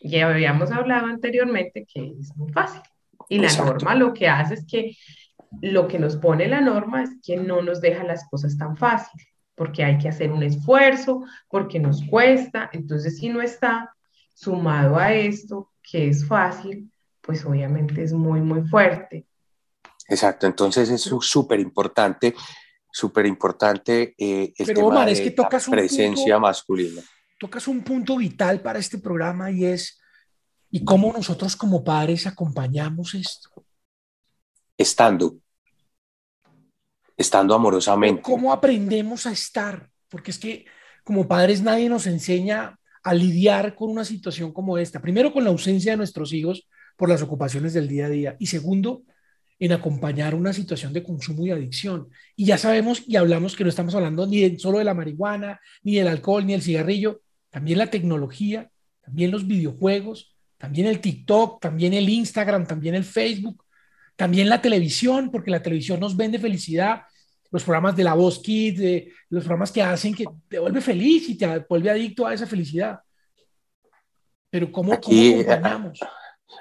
Ya 0.00 0.30
habíamos 0.30 0.70
hablado 0.70 1.08
anteriormente 1.08 1.84
que 1.84 2.14
es 2.18 2.34
muy 2.38 2.50
fácil. 2.50 2.80
Y 3.30 3.38
la 3.38 3.50
norma 3.56 3.94
lo 3.94 4.12
que 4.12 4.28
hace 4.28 4.54
es 4.54 4.66
que 4.66 4.94
lo 5.62 5.88
que 5.88 5.98
nos 5.98 6.16
pone 6.16 6.46
la 6.46 6.60
norma 6.60 7.02
es 7.02 7.10
que 7.22 7.38
no 7.38 7.62
nos 7.62 7.80
deja 7.80 8.04
las 8.04 8.28
cosas 8.28 8.58
tan 8.58 8.76
fácil, 8.76 9.22
porque 9.54 9.82
hay 9.82 9.96
que 9.96 10.10
hacer 10.10 10.30
un 10.30 10.42
esfuerzo, 10.42 11.24
porque 11.48 11.80
nos 11.80 12.04
cuesta. 12.04 12.68
Entonces, 12.74 13.16
si 13.16 13.30
no 13.30 13.40
está 13.40 13.94
sumado 14.34 14.98
a 14.98 15.14
esto, 15.14 15.70
que 15.82 16.08
es 16.08 16.26
fácil, 16.26 16.92
pues 17.22 17.46
obviamente 17.46 18.02
es 18.02 18.12
muy, 18.12 18.42
muy 18.42 18.68
fuerte. 18.68 19.26
Exacto, 20.08 20.46
entonces 20.46 20.90
es 20.90 21.02
súper 21.02 21.60
importante 21.60 22.34
súper 22.92 23.26
importante 23.26 24.14
eh, 24.18 24.52
el 24.56 24.66
Pero, 24.66 24.88
tema 24.88 25.08
es 25.08 25.20
que 25.20 25.30
tocas 25.30 25.66
la 25.68 25.72
presencia 25.72 26.38
masculina. 26.38 27.02
Tocas 27.38 27.68
un 27.68 27.82
punto 27.82 28.16
vital 28.16 28.60
para 28.60 28.78
este 28.78 28.98
programa 28.98 29.50
y 29.50 29.64
es, 29.64 29.99
¿y 30.70 30.84
cómo 30.84 31.12
nosotros 31.12 31.56
como 31.56 31.82
padres 31.82 32.26
acompañamos 32.26 33.14
esto? 33.14 33.50
Estando, 34.76 35.38
estando 37.16 37.54
amorosamente. 37.54 38.22
¿Cómo 38.22 38.52
aprendemos 38.52 39.26
a 39.26 39.32
estar? 39.32 39.90
Porque 40.08 40.30
es 40.30 40.38
que 40.38 40.64
como 41.04 41.28
padres 41.28 41.62
nadie 41.62 41.88
nos 41.88 42.06
enseña 42.06 42.78
a 43.02 43.14
lidiar 43.14 43.74
con 43.74 43.90
una 43.90 44.04
situación 44.04 44.52
como 44.52 44.78
esta. 44.78 45.00
Primero 45.00 45.32
con 45.32 45.44
la 45.44 45.50
ausencia 45.50 45.92
de 45.92 45.96
nuestros 45.96 46.32
hijos 46.32 46.68
por 46.96 47.08
las 47.08 47.22
ocupaciones 47.22 47.72
del 47.72 47.88
día 47.88 48.06
a 48.06 48.10
día 48.10 48.36
y 48.38 48.46
segundo 48.46 49.02
en 49.58 49.72
acompañar 49.72 50.34
una 50.34 50.52
situación 50.52 50.92
de 50.92 51.02
consumo 51.02 51.44
y 51.44 51.50
adicción. 51.50 52.08
Y 52.34 52.46
ya 52.46 52.56
sabemos 52.56 53.02
y 53.06 53.16
hablamos 53.16 53.56
que 53.56 53.64
no 53.64 53.70
estamos 53.70 53.94
hablando 53.94 54.26
ni 54.26 54.58
solo 54.58 54.78
de 54.78 54.84
la 54.84 54.94
marihuana, 54.94 55.60
ni 55.82 55.96
del 55.96 56.08
alcohol, 56.08 56.46
ni 56.46 56.54
el 56.54 56.62
cigarrillo, 56.62 57.20
también 57.50 57.78
la 57.78 57.88
tecnología, 57.88 58.70
también 59.02 59.30
los 59.30 59.46
videojuegos, 59.46 60.34
también 60.60 60.88
el 60.88 61.00
TikTok, 61.00 61.58
también 61.58 61.94
el 61.94 62.06
Instagram, 62.06 62.66
también 62.66 62.94
el 62.94 63.04
Facebook, 63.04 63.64
también 64.14 64.46
la 64.46 64.60
televisión, 64.60 65.30
porque 65.30 65.50
la 65.50 65.62
televisión 65.62 65.98
nos 65.98 66.14
vende 66.14 66.38
felicidad, 66.38 67.04
los 67.50 67.64
programas 67.64 67.96
de 67.96 68.04
la 68.04 68.12
voz 68.12 68.38
Kids, 68.40 69.08
los 69.30 69.42
programas 69.42 69.72
que 69.72 69.82
hacen 69.82 70.14
que 70.14 70.26
te 70.48 70.58
vuelve 70.58 70.82
feliz 70.82 71.30
y 71.30 71.38
te 71.38 71.64
vuelve 71.66 71.90
adicto 71.90 72.26
a 72.26 72.34
esa 72.34 72.46
felicidad. 72.46 73.00
Pero 74.50 74.70
¿cómo, 74.70 74.92
Aquí, 74.92 75.30
¿cómo 75.30 75.40
acompañamos? 75.40 76.00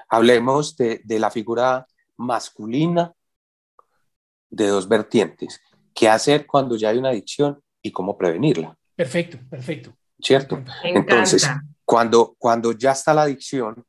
Hablemos 0.07 0.77
de, 0.77 1.01
de 1.03 1.19
la 1.19 1.29
figura 1.29 1.85
masculina 2.15 3.13
de 4.49 4.67
dos 4.67 4.87
vertientes. 4.87 5.61
qué 5.93 6.07
hacer 6.07 6.47
cuando 6.47 6.77
ya 6.77 6.89
hay 6.89 6.97
una 6.97 7.09
adicción 7.09 7.61
y 7.81 7.91
cómo 7.91 8.17
prevenirla. 8.17 8.77
Perfecto, 8.95 9.39
perfecto. 9.49 9.93
¿Cierto? 10.21 10.63
Entonces, 10.83 11.49
cuando, 11.83 12.35
cuando 12.37 12.71
ya 12.71 12.91
está 12.93 13.13
la 13.13 13.23
adicción, 13.23 13.85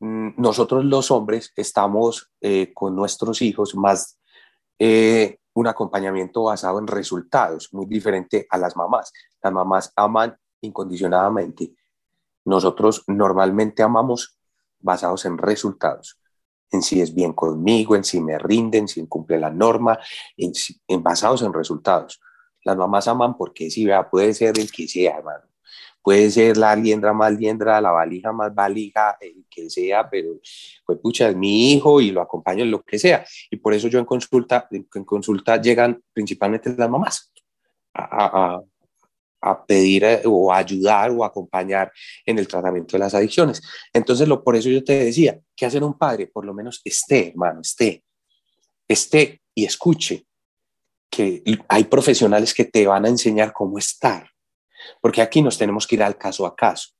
nosotros 0.00 0.84
los 0.84 1.10
hombres 1.10 1.52
estamos 1.56 2.32
eh, 2.40 2.72
con 2.72 2.96
nuestros 2.96 3.42
hijos 3.42 3.74
más 3.74 4.18
eh, 4.78 5.38
un 5.52 5.66
acompañamiento 5.66 6.44
basado 6.44 6.78
en 6.78 6.86
resultados, 6.86 7.68
muy 7.72 7.84
diferente 7.86 8.46
a 8.50 8.56
las 8.56 8.76
mamás. 8.76 9.12
Las 9.42 9.52
mamás 9.52 9.92
aman 9.96 10.36
incondicionadamente. 10.62 11.74
Nosotros 12.46 13.04
normalmente 13.06 13.82
amamos 13.82 14.38
basados 14.78 15.26
en 15.26 15.36
resultados, 15.36 16.18
en 16.70 16.82
si 16.82 17.02
es 17.02 17.14
bien 17.14 17.34
conmigo, 17.34 17.94
en 17.94 18.04
si 18.04 18.20
me 18.20 18.38
rinden, 18.38 18.88
si 18.88 19.06
cumple 19.06 19.38
la 19.38 19.50
norma, 19.50 19.98
en, 20.36 20.52
en 20.88 21.02
basados 21.02 21.42
en 21.42 21.52
resultados. 21.52 22.20
Las 22.64 22.76
mamás 22.76 23.06
aman 23.08 23.36
porque 23.36 23.70
si 23.70 23.84
vea, 23.84 24.08
puede 24.08 24.32
ser 24.32 24.58
el 24.58 24.70
que 24.70 24.88
sea, 24.88 25.18
hermano. 25.18 25.49
Puede 26.02 26.30
ser 26.30 26.56
la 26.56 26.74
liendra 26.74 27.12
más 27.12 27.32
liendra, 27.32 27.80
la 27.80 27.90
valija 27.90 28.32
más 28.32 28.54
valija, 28.54 29.16
el 29.20 29.44
que 29.50 29.68
sea, 29.68 30.08
pero 30.08 30.38
pues 30.86 30.98
pucha, 30.98 31.28
es 31.28 31.36
mi 31.36 31.72
hijo 31.72 32.00
y 32.00 32.10
lo 32.10 32.20
acompaño 32.20 32.64
en 32.64 32.70
lo 32.70 32.82
que 32.82 32.98
sea. 32.98 33.24
Y 33.50 33.56
por 33.56 33.74
eso 33.74 33.88
yo 33.88 33.98
en 33.98 34.04
consulta, 34.04 34.66
en 34.70 35.04
consulta 35.04 35.60
llegan 35.60 36.02
principalmente 36.12 36.74
las 36.76 36.88
mamás 36.88 37.30
a, 37.94 38.60
a, 39.40 39.66
pedir 39.66 40.04
eh, 40.04 40.22
o 40.24 40.52
ayudar 40.52 41.10
o 41.10 41.24
acompañar 41.24 41.92
en 42.24 42.38
el 42.38 42.46
tratamiento 42.46 42.92
de 42.92 43.00
las 43.00 43.14
adicciones. 43.14 43.62
Entonces, 43.92 44.28
lo, 44.28 44.42
por 44.42 44.56
eso 44.56 44.68
yo 44.68 44.84
te 44.84 45.04
decía, 45.04 45.38
¿qué 45.56 45.66
hacer 45.66 45.82
un 45.82 45.96
padre? 45.96 46.26
Por 46.26 46.44
lo 46.44 46.54
menos 46.54 46.80
esté, 46.84 47.28
hermano, 47.30 47.60
esté, 47.60 48.04
esté 48.86 49.40
y 49.54 49.64
escuche 49.64 50.26
que 51.10 51.42
hay 51.68 51.84
profesionales 51.84 52.54
que 52.54 52.64
te 52.64 52.86
van 52.86 53.04
a 53.04 53.08
enseñar 53.08 53.52
cómo 53.52 53.78
estar, 53.78 54.29
porque 55.00 55.22
aquí 55.22 55.42
nos 55.42 55.58
tenemos 55.58 55.86
que 55.86 55.96
ir 55.96 56.02
al 56.02 56.16
caso 56.16 56.46
a 56.46 56.54
caso. 56.54 56.90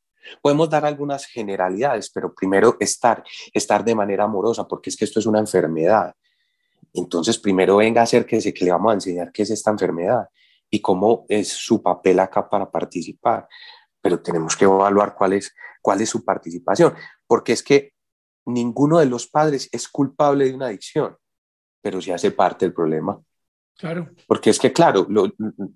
Podemos 0.42 0.68
dar 0.68 0.84
algunas 0.84 1.26
generalidades, 1.26 2.10
pero 2.10 2.34
primero 2.34 2.76
estar, 2.80 3.24
estar 3.52 3.84
de 3.84 3.94
manera 3.94 4.24
amorosa, 4.24 4.66
porque 4.66 4.90
es 4.90 4.96
que 4.96 5.04
esto 5.04 5.18
es 5.18 5.26
una 5.26 5.38
enfermedad. 5.38 6.14
Entonces, 6.92 7.38
primero 7.38 7.76
venga 7.76 8.00
a 8.00 8.04
hacer 8.04 8.26
que 8.26 8.38
le 8.38 8.70
vamos 8.70 8.90
a 8.90 8.94
enseñar 8.94 9.32
qué 9.32 9.42
es 9.42 9.50
esta 9.50 9.70
enfermedad 9.70 10.28
y 10.70 10.80
cómo 10.80 11.24
es 11.28 11.48
su 11.48 11.82
papel 11.82 12.20
acá 12.20 12.48
para 12.48 12.70
participar. 12.70 13.48
Pero 14.00 14.20
tenemos 14.20 14.56
que 14.56 14.64
evaluar 14.64 15.14
cuál 15.14 15.34
es, 15.34 15.54
cuál 15.82 16.00
es 16.00 16.08
su 16.08 16.24
participación, 16.24 16.94
porque 17.26 17.52
es 17.52 17.62
que 17.62 17.92
ninguno 18.46 18.98
de 18.98 19.06
los 19.06 19.26
padres 19.26 19.68
es 19.72 19.88
culpable 19.88 20.46
de 20.46 20.54
una 20.54 20.66
adicción, 20.66 21.16
pero 21.82 22.00
sí 22.00 22.10
hace 22.10 22.30
parte 22.30 22.64
del 22.64 22.74
problema. 22.74 23.20
Claro. 23.78 24.10
Porque 24.26 24.50
es 24.50 24.58
que, 24.58 24.72
claro, 24.72 25.06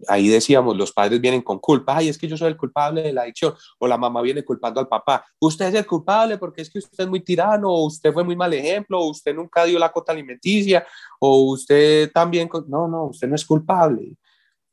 ahí 0.08 0.28
decíamos, 0.28 0.76
los 0.76 0.92
padres 0.92 1.20
vienen 1.22 1.40
con 1.40 1.58
culpa, 1.58 1.96
ay, 1.96 2.10
es 2.10 2.18
que 2.18 2.28
yo 2.28 2.36
soy 2.36 2.48
el 2.48 2.56
culpable 2.56 3.00
de 3.00 3.14
la 3.14 3.22
adicción, 3.22 3.54
o 3.78 3.86
la 3.86 3.96
mamá 3.96 4.20
viene 4.20 4.44
culpando 4.44 4.78
al 4.78 4.88
papá, 4.88 5.24
usted 5.40 5.68
es 5.68 5.74
el 5.74 5.86
culpable 5.86 6.36
porque 6.36 6.60
es 6.60 6.68
que 6.68 6.80
usted 6.80 7.04
es 7.04 7.08
muy 7.08 7.20
tirano, 7.20 7.70
o 7.70 7.86
usted 7.86 8.12
fue 8.12 8.22
muy 8.22 8.36
mal 8.36 8.52
ejemplo, 8.52 9.00
o 9.00 9.08
usted 9.08 9.34
nunca 9.34 9.64
dio 9.64 9.78
la 9.78 9.90
cota 9.90 10.12
alimenticia, 10.12 10.86
o 11.18 11.44
usted 11.44 12.12
también, 12.12 12.50
no, 12.68 12.86
no, 12.86 13.04
usted 13.06 13.26
no 13.26 13.36
es 13.36 13.44
culpable, 13.46 14.16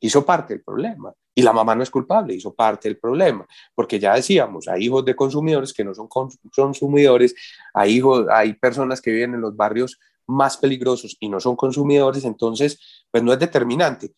hizo 0.01 0.25
parte 0.25 0.55
del 0.55 0.63
problema. 0.63 1.13
Y 1.33 1.41
la 1.43 1.53
mamá 1.53 1.73
no 1.73 1.83
es 1.83 1.89
culpable, 1.89 2.33
hizo 2.33 2.53
parte 2.53 2.89
del 2.89 2.97
problema, 2.97 3.47
porque 3.73 3.97
ya 3.97 4.13
decíamos, 4.15 4.67
hay 4.67 4.83
hijos 4.83 5.05
de 5.05 5.15
consumidores 5.15 5.71
que 5.71 5.85
no 5.85 5.95
son 5.95 6.09
consumidores, 6.53 7.33
hay 7.73 7.93
hijos, 7.93 8.25
hay 8.29 8.53
personas 8.55 8.99
que 9.01 9.11
viven 9.11 9.35
en 9.35 9.41
los 9.41 9.55
barrios 9.55 9.97
más 10.31 10.57
peligrosos 10.57 11.17
y 11.19 11.29
no 11.29 11.39
son 11.39 11.55
consumidores, 11.55 12.25
entonces, 12.25 13.05
pues 13.11 13.23
no 13.23 13.33
es 13.33 13.39
determinante, 13.39 14.13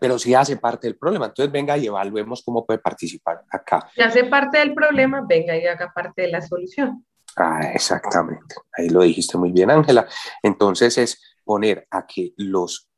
pero 0.00 0.18
sí 0.18 0.34
hace 0.34 0.56
parte 0.56 0.86
del 0.86 0.98
problema. 0.98 1.26
Entonces, 1.26 1.52
venga 1.52 1.78
y 1.78 1.86
evaluemos 1.86 2.42
cómo 2.44 2.66
puede 2.66 2.80
participar 2.80 3.42
acá. 3.50 3.88
Si 3.94 4.02
hace 4.02 4.24
parte 4.24 4.58
del 4.58 4.74
problema, 4.74 5.24
venga 5.26 5.56
y 5.56 5.66
haga 5.66 5.92
parte 5.94 6.22
de 6.22 6.28
la 6.28 6.42
solución. 6.42 7.06
Ah, 7.36 7.70
exactamente. 7.72 8.56
Ahí 8.76 8.88
lo 8.88 9.02
dijiste 9.02 9.38
muy 9.38 9.52
bien, 9.52 9.70
Ángela. 9.70 10.06
Entonces, 10.42 10.98
es 10.98 11.36
poner 11.44 11.86
a 11.90 12.06
que 12.06 12.32
los, 12.36 12.90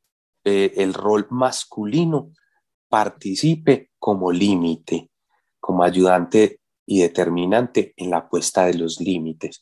eh, 0.45 0.73
el 0.77 0.95
rol 0.95 1.27
masculino 1.31 2.33
participe 2.89 3.91
como 3.99 4.33
límite, 4.33 5.11
como 5.61 5.85
ayudante 5.85 6.61
y 6.87 7.03
determinante 7.03 7.93
en 7.97 8.11
la 8.11 8.29
puesta 8.29 8.65
de 8.65 8.75
los 8.75 9.01
límites 9.01 9.61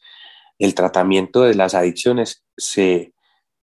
el 0.59 0.75
tratamiento 0.75 1.43
de 1.43 1.55
las 1.55 1.75
adicciones 1.75 2.45
se, 2.57 3.15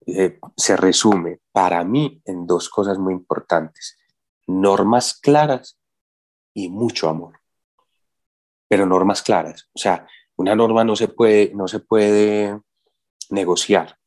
eh, 0.06 0.40
se 0.56 0.78
resume 0.78 1.40
para 1.52 1.84
mí 1.84 2.22
en 2.26 2.46
dos 2.46 2.70
cosas 2.70 3.00
muy 3.00 3.14
importantes, 3.14 3.98
normas 4.48 5.20
claras 5.20 5.80
y 6.54 6.70
mucho 6.70 7.10
amor, 7.10 7.40
pero 8.68 8.86
normas 8.86 9.22
claras. 9.22 9.70
O 9.74 9.80
sea, 9.80 10.08
una 10.36 10.56
norma 10.56 10.84
no 10.84 10.96
se 10.96 11.08
puede, 11.08 11.52
no 11.54 11.68
se 11.68 11.80
puede 11.80 12.60
negociar. 13.30 13.98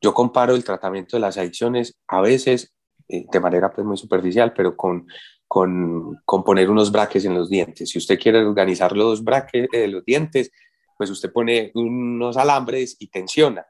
Yo 0.00 0.12
comparo 0.12 0.54
el 0.54 0.64
tratamiento 0.64 1.16
de 1.16 1.20
las 1.20 1.38
adicciones 1.38 1.96
a 2.08 2.20
veces 2.20 2.74
eh, 3.08 3.26
de 3.30 3.40
manera 3.40 3.72
pues, 3.72 3.86
muy 3.86 3.96
superficial, 3.96 4.52
pero 4.54 4.76
con, 4.76 5.06
con, 5.48 6.20
con, 6.24 6.44
poner 6.44 6.70
unos 6.70 6.92
braques 6.92 7.24
en 7.24 7.34
los 7.34 7.48
dientes. 7.48 7.90
Si 7.90 7.98
usted 7.98 8.18
quiere 8.18 8.44
organizar 8.44 8.96
los 8.96 9.24
braques 9.24 9.68
de 9.72 9.88
los 9.88 10.04
dientes, 10.04 10.50
pues 10.96 11.10
usted 11.10 11.32
pone 11.32 11.70
unos 11.74 12.36
alambres 12.36 12.96
y 12.98 13.08
tensiona, 13.08 13.66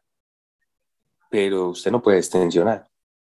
pero 1.30 1.70
usted 1.70 1.90
no 1.90 2.02
puede 2.02 2.22
tensionar, 2.22 2.88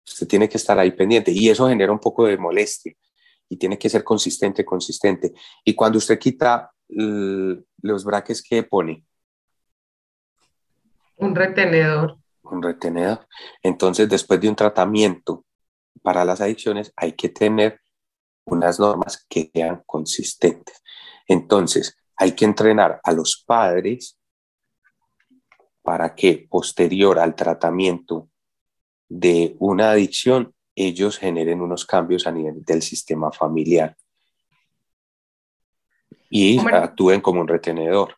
usted 0.06 0.28
tiene 0.28 0.50
que 0.50 0.58
estar 0.58 0.78
ahí 0.80 0.92
pendiente 0.92 1.32
y 1.32 1.50
eso 1.50 1.68
genera 1.68 1.92
un 1.92 2.00
poco 2.00 2.26
de 2.26 2.38
molestia 2.38 2.94
y 3.50 3.58
tiene 3.58 3.78
que 3.78 3.90
ser 3.90 4.04
consistente, 4.04 4.64
consistente. 4.64 5.34
Y 5.64 5.76
cuando 5.76 5.98
usted 5.98 6.18
quita 6.18 6.72
los 6.88 8.04
braques 8.04 8.42
que 8.42 8.64
pone, 8.64 9.06
un 11.22 11.36
retenedor. 11.36 12.18
Un 12.42 12.64
retenedor. 12.64 13.28
Entonces, 13.62 14.10
después 14.10 14.42
de 14.42 14.50
un 14.50 14.56
tratamiento 14.56 15.46
para 16.02 16.26
las 16.26 16.42
adicciones, 16.42 16.92
hay 16.96 17.14
que 17.14 17.30
tener 17.30 17.80
unas 18.46 18.80
normas 18.80 19.24
que 19.30 19.52
sean 19.54 19.84
consistentes. 19.86 20.82
Entonces, 21.28 21.96
hay 22.22 22.34
que 22.34 22.46
entrenar 22.46 23.02
a 23.04 23.14
los 23.14 23.44
padres 23.48 24.16
para 25.82 26.14
que 26.14 26.46
posterior 26.48 27.18
al 27.18 27.34
tratamiento 27.34 28.30
de 29.10 29.56
una 29.58 29.90
adicción, 29.90 30.54
ellos 30.76 31.18
generen 31.18 31.62
unos 31.62 31.84
cambios 31.84 32.28
a 32.28 32.32
nivel 32.32 32.64
del 32.64 32.84
sistema 32.84 33.32
familiar. 33.32 33.98
Y 36.30 36.60
actúen 36.60 37.22
como 37.22 37.42
un 37.42 37.48
retenedor. 37.48 38.16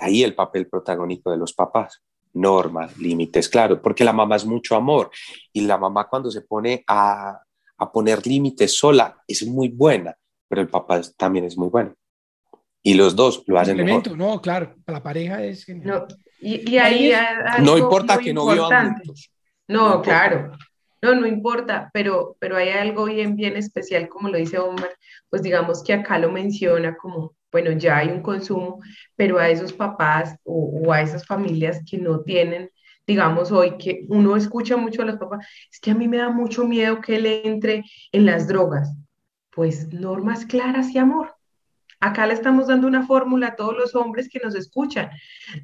Ahí 0.00 0.22
el 0.22 0.36
papel 0.36 0.68
protagónico 0.68 1.32
de 1.32 1.38
los 1.38 1.52
papás, 1.52 2.00
normas, 2.34 2.96
límites, 2.96 3.48
claro, 3.48 3.82
porque 3.82 4.04
la 4.04 4.12
mamá 4.12 4.36
es 4.36 4.44
mucho 4.44 4.76
amor. 4.76 5.10
Y 5.52 5.62
la 5.62 5.78
mamá 5.78 6.08
cuando 6.08 6.30
se 6.30 6.42
pone 6.42 6.84
a, 6.86 7.42
a 7.78 7.90
poner 7.90 8.24
límites 8.24 8.72
sola 8.72 9.20
es 9.26 9.44
muy 9.44 9.66
buena, 9.66 10.16
pero 10.46 10.62
el 10.62 10.68
papá 10.68 11.00
también 11.16 11.46
es 11.46 11.58
muy 11.58 11.70
bueno 11.70 11.92
y 12.82 12.94
los 12.94 13.14
dos 13.14 13.44
lo 13.46 13.58
hacen 13.58 13.76
mejor. 13.76 14.16
No, 14.16 14.40
claro, 14.40 14.74
la 14.86 15.02
pareja 15.02 15.42
es 15.42 15.68
No, 15.68 16.06
y, 16.40 16.76
ahí 16.78 17.12
no 17.60 17.78
importa 17.78 18.18
que 18.18 18.34
no 18.34 18.46
vivan 18.50 18.94
juntos. 18.94 19.30
No, 19.68 20.02
claro. 20.02 20.52
No, 21.00 21.14
no 21.14 21.26
importa, 21.26 21.90
pero, 21.92 22.36
pero 22.38 22.56
hay 22.56 22.68
algo 22.68 23.06
bien, 23.06 23.34
bien 23.34 23.56
especial, 23.56 24.08
como 24.08 24.28
lo 24.28 24.38
dice 24.38 24.58
Omar, 24.58 24.90
pues 25.28 25.42
digamos 25.42 25.82
que 25.82 25.94
acá 25.94 26.16
lo 26.18 26.30
menciona 26.30 26.96
como, 26.96 27.34
bueno, 27.50 27.72
ya 27.72 27.98
hay 27.98 28.08
un 28.08 28.22
consumo, 28.22 28.80
pero 29.16 29.38
a 29.38 29.48
esos 29.48 29.72
papás 29.72 30.36
o, 30.44 30.80
o 30.84 30.92
a 30.92 31.00
esas 31.00 31.26
familias 31.26 31.80
que 31.90 31.98
no 31.98 32.20
tienen, 32.20 32.70
digamos 33.04 33.50
hoy, 33.50 33.78
que 33.78 34.04
uno 34.10 34.36
escucha 34.36 34.76
mucho 34.76 35.02
a 35.02 35.06
los 35.06 35.16
papás, 35.16 35.44
es 35.72 35.80
que 35.80 35.90
a 35.90 35.94
mí 35.94 36.06
me 36.06 36.18
da 36.18 36.30
mucho 36.30 36.64
miedo 36.68 37.00
que 37.00 37.16
él 37.16 37.26
entre 37.26 37.82
en 38.12 38.24
las 38.24 38.46
drogas. 38.46 38.94
Pues 39.50 39.92
normas 39.92 40.46
claras 40.46 40.90
y 40.90 40.98
amor 40.98 41.34
Acá 42.02 42.26
le 42.26 42.34
estamos 42.34 42.66
dando 42.66 42.88
una 42.88 43.06
fórmula 43.06 43.46
a 43.46 43.54
todos 43.54 43.76
los 43.76 43.94
hombres 43.94 44.28
que 44.28 44.40
nos 44.40 44.56
escuchan. 44.56 45.08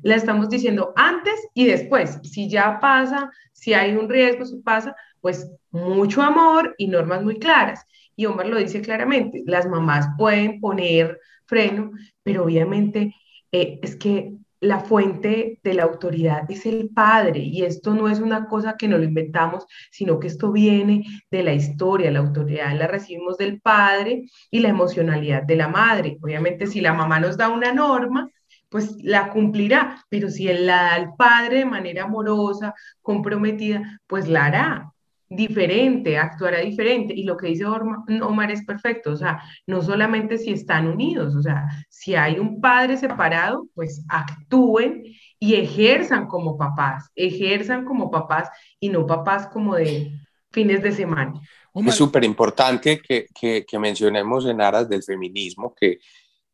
Le 0.03 0.15
estamos 0.15 0.49
diciendo 0.49 0.93
antes 0.95 1.35
y 1.53 1.67
después. 1.67 2.21
Si 2.23 2.49
ya 2.49 2.79
pasa, 2.79 3.29
si 3.53 3.75
hay 3.75 3.97
un 3.97 4.09
riesgo, 4.09 4.45
si 4.45 4.59
pasa, 4.59 4.95
pues 5.21 5.51
mucho 5.73 6.23
amor 6.23 6.77
y 6.79 6.87
normas 6.87 7.25
muy 7.25 7.41
claras. 7.41 7.85
Y 8.15 8.27
Omar 8.27 8.47
lo 8.47 8.57
dice 8.57 8.81
claramente, 8.81 9.43
las 9.47 9.67
mamás 9.67 10.11
pueden 10.17 10.61
poner 10.61 11.19
freno, 11.45 11.91
pero 12.23 12.45
obviamente 12.45 13.17
eh, 13.51 13.81
es 13.83 13.97
que 13.97 14.33
la 14.61 14.81
fuente 14.81 15.61
de 15.63 15.75
la 15.75 15.85
autoridad 15.85 16.51
es 16.51 16.67
el 16.67 16.91
padre 16.91 17.41
y 17.41 17.63
esto 17.63 17.95
no 17.95 18.09
es 18.09 18.21
una 18.21 18.47
cosa 18.47 18.77
que 18.77 18.89
nos 18.89 19.01
lo 19.01 19.05
inventamos, 19.05 19.67
sino 19.91 20.19
que 20.19 20.27
esto 20.27 20.53
viene 20.53 21.05
de 21.31 21.43
la 21.43 21.55
historia, 21.55 22.11
la 22.11 22.21
autoridad 22.21 22.77
la 22.77 22.87
recibimos 22.87 23.39
del 23.39 23.61
padre 23.61 24.25
y 24.51 24.61
la 24.61 24.69
emocionalidad 24.69 25.43
de 25.43 25.57
la 25.57 25.69
madre. 25.69 26.19
Obviamente 26.21 26.67
si 26.67 26.81
la 26.81 26.93
mamá 26.93 27.21
nos 27.21 27.37
da 27.37 27.49
una 27.49 27.73
norma, 27.73 28.31
pues 28.69 28.97
la 29.03 29.31
cumplirá, 29.31 30.05
pero 30.09 30.29
si 30.31 30.49
él 30.49 30.67
la 30.67 30.83
da 30.83 30.95
al 30.95 31.15
padre 31.17 31.59
de 31.59 31.65
manera 31.65 32.05
amorosa, 32.05 32.75
comprometida, 33.01 34.01
pues 34.07 34.29
la 34.29 34.47
hará 34.47 34.93
diferente, 35.29 36.17
actuará 36.17 36.61
diferente. 36.61 37.15
Y 37.15 37.25
lo 37.25 37.37
que 37.37 37.49
dice 37.49 37.65
Omar 37.67 38.51
es 38.51 38.65
perfecto, 38.65 39.13
o 39.13 39.17
sea, 39.17 39.43
no 39.67 39.83
solamente 39.83 40.39
si 40.39 40.53
están 40.53 40.89
unidos, 40.89 41.35
o 41.35 41.43
sea, 41.43 41.69
si 41.89 42.15
hay 42.15 42.39
un 42.39 42.61
padre 42.61 42.97
separado, 42.97 43.69
pues 43.75 44.05
actúen 44.09 45.05
y 45.39 45.55
ejerzan 45.55 46.27
como 46.27 46.57
papás, 46.57 47.11
ejerzan 47.15 47.85
como 47.85 48.11
papás 48.11 48.49
y 48.81 48.89
no 48.89 49.07
papás 49.07 49.47
como 49.49 49.75
de 49.75 50.13
fines 50.51 50.83
de 50.83 50.93
semana. 50.93 51.41
Es 51.75 51.95
súper 51.95 52.25
importante 52.25 53.01
que, 53.01 53.27
que, 53.35 53.79
mencionemos 53.79 54.47
en 54.47 54.61
aras 54.61 54.89
del 54.89 55.03
feminismo 55.03 55.75
que, 55.79 55.99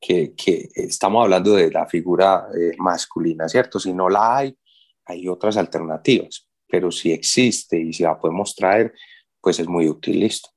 que, 0.01 0.35
estamos 0.75 1.25
hablando 1.25 1.55
de 1.55 1.71
la 1.71 1.87
figura 1.87 2.49
eh, 2.55 2.73
masculina, 2.79 3.49
¿cierto? 3.49 3.79
Si 3.81 3.95
no 3.95 4.11
la 4.11 4.37
hay, 4.37 4.59
hay 5.07 5.29
otras 5.29 5.57
alternativas 5.57 6.44
pero 6.75 6.91
si 6.91 7.13
existe 7.13 7.79
y 7.79 7.93
si 7.93 8.03
la 8.03 8.19
podemos 8.19 8.53
traer, 8.57 8.93
pues 9.41 9.61
es 9.61 9.69
muy 9.69 9.89
útil, 9.89 10.19
listo. 10.19 10.49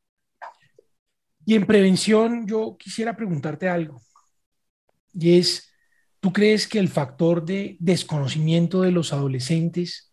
Y 1.46 1.54
en 1.54 1.68
prevención, 1.68 2.48
yo 2.48 2.76
quisiera 2.76 3.16
preguntarte 3.16 3.70
algo, 3.70 4.02
y 5.14 5.38
es, 5.38 5.72
¿tú 6.20 6.34
crees 6.34 6.66
que 6.66 6.80
el 6.80 6.88
factor 6.88 7.46
de 7.46 7.78
desconocimiento 7.80 8.82
de 8.82 8.92
los 8.92 9.14
adolescentes 9.14 10.12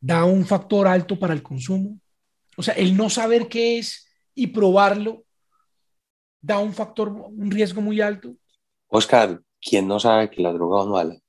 da 0.00 0.24
un 0.24 0.46
factor 0.46 0.88
alto 0.88 1.18
para 1.18 1.34
el 1.34 1.42
consumo? 1.42 2.00
O 2.56 2.62
sea, 2.62 2.72
el 2.72 2.96
no 2.96 3.10
saber 3.10 3.46
qué 3.48 3.76
es 3.76 4.10
y 4.34 4.46
probarlo 4.46 5.26
da 6.40 6.60
un 6.60 6.72
factor, 6.72 7.10
un 7.10 7.50
riesgo 7.50 7.82
muy 7.82 8.00
alto. 8.00 8.34
Oscar, 8.88 9.42
¿quién 9.60 9.86
no 9.86 10.00
sabe 10.00 10.30
que 10.30 10.40
la 10.40 10.54
droga 10.54 10.80
es 10.80 10.88
mala? 10.88 11.20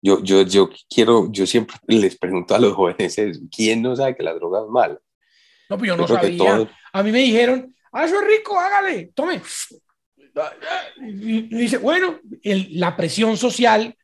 Yo, 0.00 0.22
yo, 0.22 0.42
yo 0.42 0.70
quiero, 0.88 1.30
yo 1.32 1.46
siempre 1.46 1.76
les 1.86 2.16
pregunto 2.16 2.54
a 2.54 2.58
los 2.58 2.72
jóvenes, 2.76 3.16
¿quién 3.54 3.82
no 3.82 3.96
sabe 3.96 4.16
que 4.16 4.22
la 4.22 4.34
droga 4.34 4.60
es 4.60 4.68
mala? 4.68 4.98
No, 5.68 5.76
pues 5.76 5.88
yo 5.88 5.96
no 5.96 6.06
sabía. 6.06 6.68
A 6.92 7.02
mí 7.02 7.12
me 7.12 7.18
dijeron, 7.18 7.74
ah, 7.92 8.04
eso 8.04 8.20
es 8.20 8.26
rico, 8.26 8.58
hágale, 8.58 9.10
tome. 9.14 9.42
Y 11.00 11.42
dice, 11.54 11.78
bueno, 11.78 12.20
la 12.42 12.96
presión 12.96 13.36
social, 13.36 13.94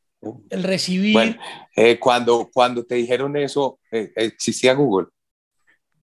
el 0.51 0.63
recibir. 0.63 1.13
Bueno, 1.13 1.37
eh, 1.77 1.99
cuando, 1.99 2.51
cuando 2.53 2.85
te 2.85 2.97
dijeron 2.97 3.37
eso, 3.37 3.79
eh, 3.91 4.13
¿existía 4.17 4.75
Google? 4.75 5.09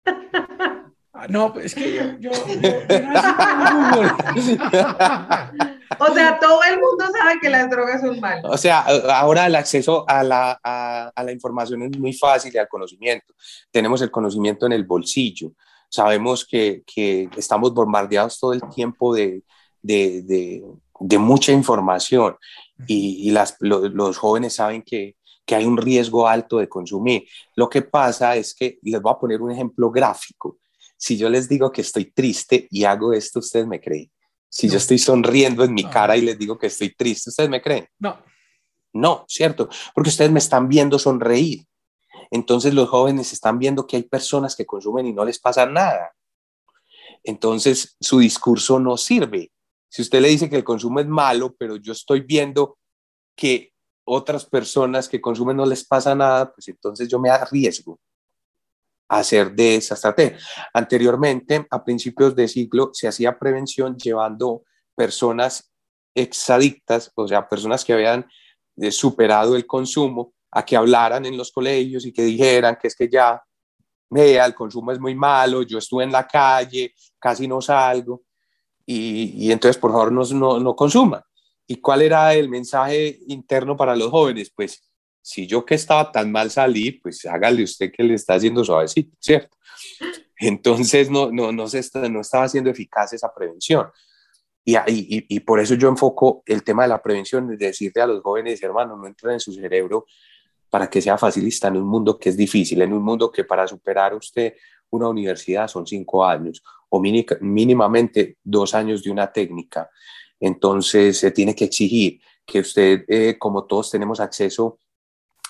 Ah, 1.20 1.26
no, 1.28 1.52
es 1.58 1.74
que 1.74 1.94
yo, 1.94 2.04
yo, 2.20 2.30
Google. 2.46 4.12
O 6.00 6.14
sea, 6.14 6.38
todo 6.38 6.60
el 6.62 6.78
mundo 6.78 7.06
sabe 7.12 7.40
que 7.40 7.48
las 7.48 7.68
drogas 7.68 8.00
son 8.02 8.20
malas. 8.20 8.44
O 8.44 8.56
sea, 8.56 8.82
ahora 9.16 9.46
el 9.46 9.56
acceso 9.56 10.04
a 10.06 10.22
la, 10.22 10.60
a, 10.62 11.12
la 11.24 11.32
información 11.32 11.82
es 11.82 11.98
muy 11.98 12.12
fácil 12.12 12.54
y 12.54 12.58
al 12.58 12.68
conocimiento. 12.68 13.34
Tenemos 13.72 14.00
el 14.02 14.10
conocimiento 14.12 14.66
en 14.66 14.72
el 14.72 14.84
bolsillo. 14.84 15.50
Sabemos 15.88 16.46
que, 16.46 16.84
que 16.86 17.28
estamos 17.36 17.74
bombardeados 17.74 18.38
todo 18.38 18.52
el 18.52 18.62
tiempo 18.72 19.12
de, 19.12 19.42
de, 19.82 20.22
de, 20.22 20.62
de 21.00 21.18
mucha 21.18 21.50
información 21.50 22.36
y, 22.86 23.26
y 23.28 23.30
las, 23.32 23.56
los 23.58 24.18
jóvenes 24.18 24.54
saben 24.54 24.82
que, 24.82 25.16
que 25.44 25.56
hay 25.56 25.64
un 25.64 25.78
riesgo 25.78 26.28
alto 26.28 26.58
de 26.58 26.68
consumir. 26.68 27.26
Lo 27.56 27.68
que 27.68 27.80
pasa 27.82 28.36
es 28.36 28.54
que, 28.54 28.78
les 28.82 29.00
voy 29.00 29.12
a 29.12 29.18
poner 29.18 29.40
un 29.40 29.50
ejemplo 29.50 29.90
gráfico. 29.90 30.58
Si 30.98 31.16
yo 31.16 31.30
les 31.30 31.48
digo 31.48 31.70
que 31.70 31.80
estoy 31.80 32.06
triste 32.06 32.66
y 32.70 32.84
hago 32.84 33.12
esto, 33.12 33.38
ustedes 33.38 33.68
me 33.68 33.80
creen. 33.80 34.10
Si 34.50 34.68
yo 34.68 34.78
estoy 34.78 34.98
sonriendo 34.98 35.62
en 35.62 35.72
mi 35.72 35.84
cara 35.84 36.16
y 36.16 36.22
les 36.22 36.36
digo 36.36 36.58
que 36.58 36.66
estoy 36.66 36.92
triste, 36.92 37.30
¿ustedes 37.30 37.48
me 37.48 37.62
creen? 37.62 37.86
No. 38.00 38.18
No, 38.92 39.24
¿cierto? 39.28 39.68
Porque 39.94 40.10
ustedes 40.10 40.32
me 40.32 40.40
están 40.40 40.68
viendo 40.68 40.98
sonreír. 40.98 41.64
Entonces 42.32 42.74
los 42.74 42.88
jóvenes 42.88 43.32
están 43.32 43.60
viendo 43.60 43.86
que 43.86 43.96
hay 43.96 44.02
personas 44.02 44.56
que 44.56 44.66
consumen 44.66 45.06
y 45.06 45.12
no 45.12 45.24
les 45.24 45.38
pasa 45.38 45.66
nada. 45.66 46.12
Entonces 47.22 47.96
su 48.00 48.18
discurso 48.18 48.80
no 48.80 48.96
sirve. 48.96 49.52
Si 49.88 50.02
usted 50.02 50.20
le 50.20 50.28
dice 50.28 50.50
que 50.50 50.56
el 50.56 50.64
consumo 50.64 50.98
es 50.98 51.06
malo, 51.06 51.54
pero 51.56 51.76
yo 51.76 51.92
estoy 51.92 52.20
viendo 52.22 52.76
que 53.36 53.72
otras 54.04 54.44
personas 54.46 55.08
que 55.08 55.20
consumen 55.20 55.56
no 55.56 55.64
les 55.64 55.86
pasa 55.86 56.16
nada, 56.16 56.52
pues 56.52 56.66
entonces 56.66 57.08
yo 57.08 57.20
me 57.20 57.30
arriesgo 57.30 58.00
hacer 59.08 59.52
de 59.52 59.76
esa 59.76 59.94
estrategia. 59.94 60.38
Anteriormente, 60.74 61.66
a 61.70 61.82
principios 61.82 62.36
de 62.36 62.46
siglo, 62.46 62.90
se 62.92 63.08
hacía 63.08 63.38
prevención 63.38 63.96
llevando 63.96 64.62
personas 64.94 65.72
exadictas, 66.14 67.10
o 67.14 67.26
sea, 67.26 67.48
personas 67.48 67.84
que 67.84 67.92
habían 67.92 68.26
eh, 68.76 68.90
superado 68.90 69.56
el 69.56 69.66
consumo, 69.66 70.34
a 70.50 70.64
que 70.64 70.76
hablaran 70.76 71.26
en 71.26 71.36
los 71.36 71.52
colegios 71.52 72.06
y 72.06 72.12
que 72.12 72.22
dijeran 72.22 72.76
que 72.80 72.88
es 72.88 72.96
que 72.96 73.08
ya, 73.08 73.42
vea, 74.10 74.46
el 74.46 74.54
consumo 74.54 74.92
es 74.92 74.98
muy 74.98 75.14
malo, 75.14 75.62
yo 75.62 75.78
estuve 75.78 76.04
en 76.04 76.12
la 76.12 76.26
calle, 76.26 76.94
casi 77.18 77.46
no 77.46 77.60
salgo, 77.60 78.22
y, 78.86 79.52
entonces 79.52 79.78
por 79.78 79.92
favor 79.92 80.10
no, 80.10 80.24
no, 80.24 80.58
no 80.58 80.74
consuman. 80.74 81.20
¿Y 81.66 81.76
cuál 81.76 82.00
era 82.00 82.32
el 82.32 82.48
mensaje 82.48 83.18
interno 83.26 83.76
para 83.76 83.94
los 83.94 84.10
jóvenes? 84.10 84.50
Pues 84.56 84.87
si 85.22 85.46
yo 85.46 85.64
que 85.64 85.74
estaba 85.74 86.10
tan 86.10 86.32
mal 86.32 86.50
salí, 86.50 86.92
pues 86.92 87.24
hágale 87.26 87.62
usted 87.62 87.92
que 87.92 88.02
le 88.02 88.14
está 88.14 88.34
haciendo 88.34 88.64
suavecito, 88.64 89.16
¿cierto? 89.20 89.56
Entonces 90.38 91.10
no, 91.10 91.30
no, 91.30 91.52
no, 91.52 91.66
se 91.68 91.80
está, 91.80 92.08
no 92.08 92.20
estaba 92.20 92.44
haciendo 92.44 92.70
eficaz 92.70 93.12
esa 93.12 93.32
prevención. 93.34 93.88
Y, 94.64 94.76
y, 94.76 95.26
y, 95.28 95.40
por 95.40 95.60
eso 95.60 95.74
yo 95.74 95.88
enfoco 95.88 96.42
el 96.44 96.62
tema 96.62 96.82
de 96.82 96.90
la 96.90 97.02
prevención, 97.02 97.50
es 97.52 97.58
decirle 97.58 98.02
a 98.02 98.06
los 98.06 98.22
jóvenes, 98.22 98.62
hermanos, 98.62 98.98
no 98.98 99.06
entren 99.06 99.34
en 99.34 99.40
su 99.40 99.52
cerebro 99.52 100.04
para 100.68 100.90
que 100.90 101.00
sea 101.00 101.16
facilista 101.16 101.68
en 101.68 101.78
un 101.78 101.88
mundo 101.88 102.18
que 102.18 102.28
es 102.28 102.36
difícil, 102.36 102.82
en 102.82 102.92
un 102.92 103.02
mundo 103.02 103.30
que 103.30 103.44
para 103.44 103.66
superar 103.66 104.14
usted 104.14 104.54
una 104.90 105.08
universidad 105.08 105.68
son 105.68 105.86
cinco 105.86 106.24
años 106.24 106.62
o 106.90 107.00
mínimamente 107.00 108.36
dos 108.42 108.74
años 108.74 109.02
de 109.02 109.10
una 109.10 109.32
técnica. 109.32 109.90
Entonces 110.40 111.18
se 111.18 111.30
tiene 111.30 111.54
que 111.54 111.64
exigir 111.64 112.20
que 112.46 112.60
usted, 112.60 113.04
eh, 113.08 113.36
como 113.38 113.64
todos 113.64 113.90
tenemos 113.90 114.20
acceso 114.20 114.78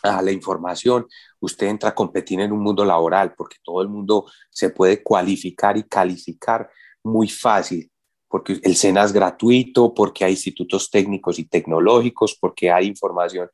a 0.02 0.22
la 0.22 0.32
información, 0.32 1.06
usted 1.40 1.66
entra 1.66 1.90
a 1.90 1.94
competir 1.94 2.40
en 2.40 2.52
un 2.52 2.60
mundo 2.60 2.84
laboral 2.84 3.34
porque 3.36 3.56
todo 3.62 3.82
el 3.82 3.88
mundo 3.88 4.26
se 4.50 4.70
puede 4.70 5.02
cualificar 5.02 5.76
y 5.76 5.84
calificar 5.84 6.70
muy 7.02 7.28
fácil, 7.28 7.90
porque 8.28 8.60
el 8.62 8.76
SENA 8.76 9.04
es 9.04 9.12
gratuito, 9.12 9.94
porque 9.94 10.24
hay 10.24 10.32
institutos 10.32 10.90
técnicos 10.90 11.38
y 11.38 11.44
tecnológicos, 11.44 12.36
porque 12.40 12.70
hay 12.70 12.86
información 12.86 13.48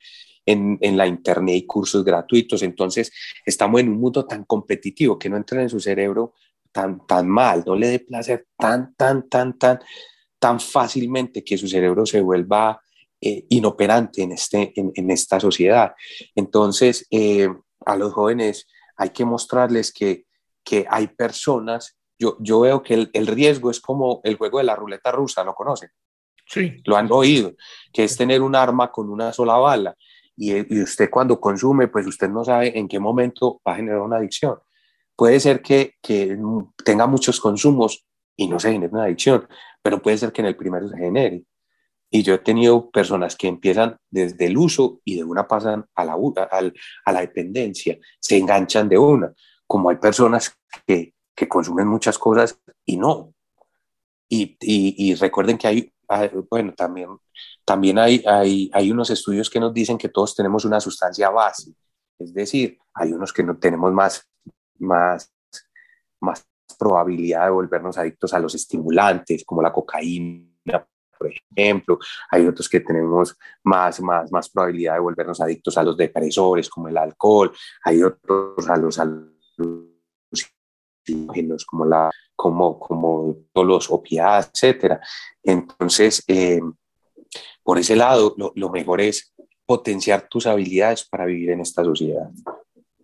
en, 0.46 0.78
en, 0.80 0.96
la 0.96 1.06
internet 1.06 1.56
y 1.56 1.66
cursos 1.66 2.04
gratuitos. 2.04 2.62
Entonces, 2.62 3.12
estamos 3.46 3.80
en 3.80 3.88
un 3.88 4.00
mundo 4.00 4.26
tan 4.26 4.44
competitivo 4.44 5.18
que 5.18 5.28
no 5.28 5.36
entra 5.36 5.62
en 5.62 5.68
su 5.68 5.80
cerebro 5.80 6.34
tan, 6.74 7.06
tan 7.06 7.28
mal, 7.28 7.62
no 7.64 7.76
le 7.76 7.86
dé 7.86 8.00
placer 8.00 8.48
tan, 8.58 8.94
tan, 8.96 9.28
tan, 9.28 9.56
tan, 9.56 9.78
tan 10.40 10.58
fácilmente 10.58 11.44
que 11.44 11.56
su 11.56 11.68
cerebro 11.68 12.04
se 12.04 12.20
vuelva 12.20 12.80
eh, 13.26 13.46
inoperante 13.48 14.22
en, 14.22 14.32
este, 14.32 14.74
en, 14.76 15.10
esta 15.10 15.40
sociedad. 15.40 15.94
Entonces, 16.34 17.06
eh, 17.10 17.48
a 17.86 17.96
los 17.96 18.12
jóvenes 18.12 18.66
hay 18.98 19.10
que 19.10 19.24
mostrarles 19.24 19.94
que, 19.94 20.26
que 20.62 20.84
hay 20.90 21.06
personas, 21.06 21.96
yo, 22.18 22.36
yo 22.38 22.60
veo 22.60 22.82
que 22.82 22.92
el, 22.92 23.10
el, 23.14 23.26
riesgo 23.26 23.70
es 23.70 23.80
como 23.80 24.20
el 24.24 24.36
juego 24.36 24.58
de 24.58 24.64
la 24.64 24.76
ruleta 24.76 25.10
rusa, 25.10 25.42
¿lo 25.42 25.54
conocen? 25.54 25.88
Sí. 26.46 26.82
Lo 26.84 26.98
han 26.98 27.10
oído, 27.10 27.54
que 27.94 28.04
es 28.04 28.14
tener 28.14 28.42
un 28.42 28.54
arma 28.54 28.92
con 28.92 29.08
una 29.08 29.32
sola 29.32 29.56
bala. 29.56 29.96
Y, 30.36 30.52
y, 30.52 30.82
usted 30.82 31.08
cuando 31.08 31.40
consume, 31.40 31.88
pues 31.88 32.06
usted 32.06 32.28
no 32.28 32.44
sabe 32.44 32.78
en 32.78 32.88
qué 32.88 32.98
momento 32.98 33.62
va 33.66 33.72
a 33.72 33.76
generar 33.76 34.00
una 34.00 34.18
adicción. 34.18 34.58
Puede 35.16 35.40
ser 35.40 35.62
que, 35.62 35.94
que 36.02 36.36
tenga 36.84 37.06
muchos 37.06 37.40
consumos 37.40 38.04
y 38.36 38.48
no 38.48 38.60
se 38.60 38.70
genere 38.70 38.92
una 38.92 39.04
adicción, 39.04 39.48
pero 39.80 40.02
puede 40.02 40.18
ser 40.18 40.30
que 40.30 40.42
en 40.42 40.48
el 40.48 40.56
primero 40.56 40.90
se 40.90 40.98
genere. 40.98 41.44
Y 42.14 42.22
yo 42.22 42.34
he 42.34 42.38
tenido 42.38 42.92
personas 42.92 43.34
que 43.34 43.48
empiezan 43.48 43.96
desde 44.08 44.46
el 44.46 44.56
uso 44.56 45.00
y 45.04 45.16
de 45.16 45.24
una 45.24 45.48
pasan 45.48 45.84
a 45.96 46.04
la, 46.04 46.14
a 46.14 47.12
la 47.12 47.20
dependencia, 47.20 47.98
se 48.20 48.36
enganchan 48.36 48.88
de 48.88 48.96
una, 48.96 49.34
como 49.66 49.90
hay 49.90 49.96
personas 49.96 50.56
que, 50.86 51.12
que 51.34 51.48
consumen 51.48 51.88
muchas 51.88 52.16
cosas 52.16 52.56
y 52.84 52.98
no. 52.98 53.34
Y, 54.28 54.56
y, 54.60 55.12
recuerden 55.16 55.58
que 55.58 55.66
hay, 55.66 55.92
bueno, 56.48 56.72
también, 56.74 57.08
también 57.64 57.98
hay, 57.98 58.22
hay, 58.28 58.70
hay 58.72 58.92
unos 58.92 59.10
estudios 59.10 59.50
que 59.50 59.58
nos 59.58 59.74
dicen 59.74 59.98
que 59.98 60.08
todos 60.08 60.36
tenemos 60.36 60.64
una 60.64 60.78
sustancia 60.78 61.30
base, 61.30 61.74
es 62.20 62.32
decir, 62.32 62.78
hay 62.94 63.12
unos 63.12 63.32
que 63.32 63.42
no 63.42 63.56
tenemos 63.58 63.92
más, 63.92 64.24
más, 64.78 65.34
más 66.20 66.46
probabilidad 66.78 67.46
de 67.46 67.50
volvernos 67.50 67.98
adictos 67.98 68.32
a 68.34 68.38
los 68.38 68.54
estimulantes, 68.54 69.44
como 69.44 69.62
la 69.62 69.72
cocaína, 69.72 70.53
por 71.24 71.32
ejemplo. 71.56 71.98
Hay 72.30 72.46
otros 72.46 72.68
que 72.68 72.80
tenemos 72.80 73.36
más, 73.62 74.00
más, 74.00 74.30
más 74.30 74.48
probabilidad 74.48 74.94
de 74.94 75.00
volvernos 75.00 75.40
adictos 75.40 75.76
a 75.78 75.82
los 75.82 75.96
depresores, 75.96 76.68
como 76.68 76.88
el 76.88 76.96
alcohol. 76.96 77.52
Hay 77.84 78.02
otros 78.02 78.68
a 78.68 78.76
los 78.76 78.98
alucinógenos, 78.98 81.64
como, 81.66 81.84
la, 81.84 82.10
como, 82.34 82.78
como 82.78 83.36
todos 83.52 83.66
los 83.66 83.90
opiados, 83.90 84.50
etc. 84.54 84.98
Entonces, 85.42 86.22
eh, 86.26 86.60
por 87.62 87.78
ese 87.78 87.96
lado, 87.96 88.34
lo, 88.36 88.52
lo 88.54 88.70
mejor 88.70 89.00
es 89.00 89.34
potenciar 89.66 90.28
tus 90.28 90.46
habilidades 90.46 91.04
para 91.04 91.24
vivir 91.24 91.50
en 91.50 91.60
esta 91.60 91.82
sociedad. 91.82 92.30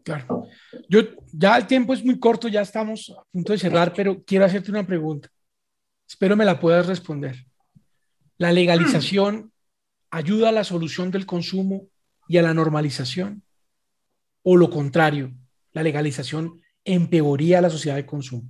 Claro. 0.02 0.46
Yo, 0.88 1.00
ya 1.32 1.56
el 1.56 1.66
tiempo 1.66 1.94
es 1.94 2.04
muy 2.04 2.18
corto, 2.18 2.48
ya 2.48 2.62
estamos 2.62 3.14
a 3.16 3.22
punto 3.30 3.52
de 3.52 3.58
cerrar, 3.58 3.92
pero 3.94 4.22
quiero 4.24 4.44
hacerte 4.44 4.70
una 4.70 4.86
pregunta. 4.86 5.28
Espero 6.08 6.36
me 6.36 6.44
la 6.44 6.58
puedas 6.58 6.86
responder. 6.86 7.36
¿La 8.40 8.52
legalización 8.52 9.52
ayuda 10.10 10.48
a 10.48 10.52
la 10.52 10.64
solución 10.64 11.10
del 11.10 11.26
consumo 11.26 11.88
y 12.26 12.38
a 12.38 12.42
la 12.42 12.54
normalización? 12.54 13.42
¿O 14.42 14.56
lo 14.56 14.70
contrario, 14.70 15.30
la 15.72 15.82
legalización 15.82 16.62
empeoría 16.82 17.60
la 17.60 17.68
sociedad 17.68 17.96
de 17.96 18.06
consumo? 18.06 18.48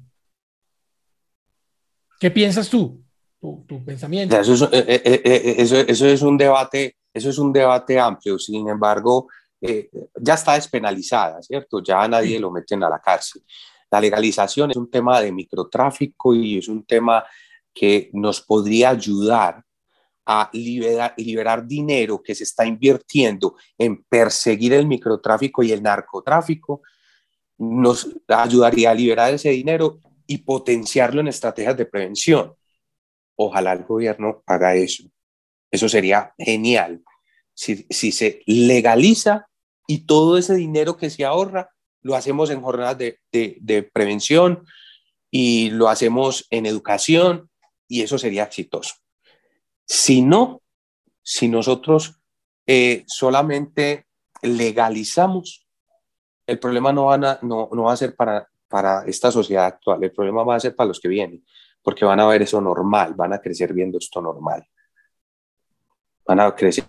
¿Qué 2.20 2.30
piensas 2.30 2.70
tú? 2.70 3.02
Tu, 3.40 3.84
pensamiento. 3.84 4.38
Eso 4.38 4.54
es, 4.54 4.62
eh, 4.62 5.02
eh, 5.04 5.22
eh, 5.24 5.54
eso, 5.58 6.06
es 6.06 6.22
un 6.22 6.38
debate, 6.38 6.96
eso 7.12 7.28
es 7.28 7.38
un 7.38 7.52
debate 7.52 7.98
amplio. 7.98 8.38
Sin 8.38 8.68
embargo, 8.68 9.26
ya 9.60 10.34
está 10.34 10.54
despenalizada, 10.54 11.42
¿cierto? 11.42 11.82
Ya 11.82 12.06
nadie 12.06 12.38
lo 12.38 12.52
meten 12.52 12.84
a 12.84 12.88
la 12.88 13.00
cárcel. 13.00 13.42
La 13.90 14.00
legalización 14.00 14.70
es 14.70 14.76
un 14.76 14.88
tema 14.88 15.20
de 15.20 15.32
microtráfico 15.32 16.32
y 16.32 16.58
es 16.58 16.68
un 16.68 16.84
tema 16.84 17.24
que 17.74 18.08
nos 18.12 18.40
podría 18.40 18.90
ayudar 18.90 19.64
a 20.32 20.48
liberar, 20.52 21.66
dinero 21.66 22.22
que 22.22 22.36
se 22.36 22.44
está 22.44 22.64
invirtiendo 22.64 23.56
en 23.76 24.04
perseguir 24.04 24.74
el 24.74 24.86
microtráfico 24.86 25.64
y 25.64 25.72
el 25.72 25.82
narcotráfico, 25.82 26.82
nos 27.58 28.08
ayudaría 28.28 28.92
a 28.92 28.94
liberar 28.94 29.34
ese 29.34 29.50
dinero 29.50 29.98
y 30.28 30.38
potenciarlo 30.38 31.20
en 31.20 31.26
estrategias 31.26 31.76
de 31.76 31.84
prevención. 31.84 32.54
Ojalá 33.34 33.72
el 33.72 33.82
gobierno 33.82 34.44
haga 34.46 34.76
eso. 34.76 35.02
Eso 35.68 35.88
sería 35.88 36.32
genial. 36.38 37.02
Si, 37.52 37.84
se 37.90 38.42
legaliza, 38.46 39.48
y 39.88 40.06
todo 40.06 40.38
ese 40.38 40.54
dinero 40.54 40.96
que 40.96 41.10
se 41.10 41.24
ahorra 41.24 41.70
lo 42.02 42.14
hacemos 42.14 42.50
en 42.50 42.62
jornadas 42.62 42.98
de, 42.98 43.90
prevención 43.92 44.64
y 45.28 45.70
lo 45.70 45.88
hacemos 45.88 46.46
en 46.50 46.66
educación 46.66 47.50
y 47.88 48.02
eso 48.02 48.16
sería 48.16 48.44
exitoso. 48.44 48.94
Si 49.92 50.22
no, 50.22 50.62
si 51.20 51.48
nosotros 51.48 52.14
eh, 52.64 53.02
solamente 53.08 54.06
legalizamos, 54.40 55.66
el 56.46 56.60
problema 56.60 56.92
no, 56.92 57.06
van 57.06 57.24
a, 57.24 57.40
no, 57.42 57.68
no 57.72 57.82
va 57.82 57.94
a 57.94 57.96
ser 57.96 58.14
para, 58.14 58.48
para 58.68 59.04
esta 59.06 59.32
sociedad 59.32 59.66
actual, 59.66 60.04
el 60.04 60.12
problema 60.12 60.44
va 60.44 60.54
a 60.54 60.60
ser 60.60 60.76
para 60.76 60.86
los 60.86 61.00
que 61.00 61.08
vienen, 61.08 61.44
porque 61.82 62.04
van 62.04 62.20
a 62.20 62.28
ver 62.28 62.40
eso 62.40 62.60
normal, 62.60 63.14
van 63.14 63.32
a 63.32 63.40
crecer 63.40 63.74
viendo 63.74 63.98
esto 63.98 64.22
normal. 64.22 64.64
Van 66.24 66.38
a 66.38 66.54
crecer. 66.54 66.84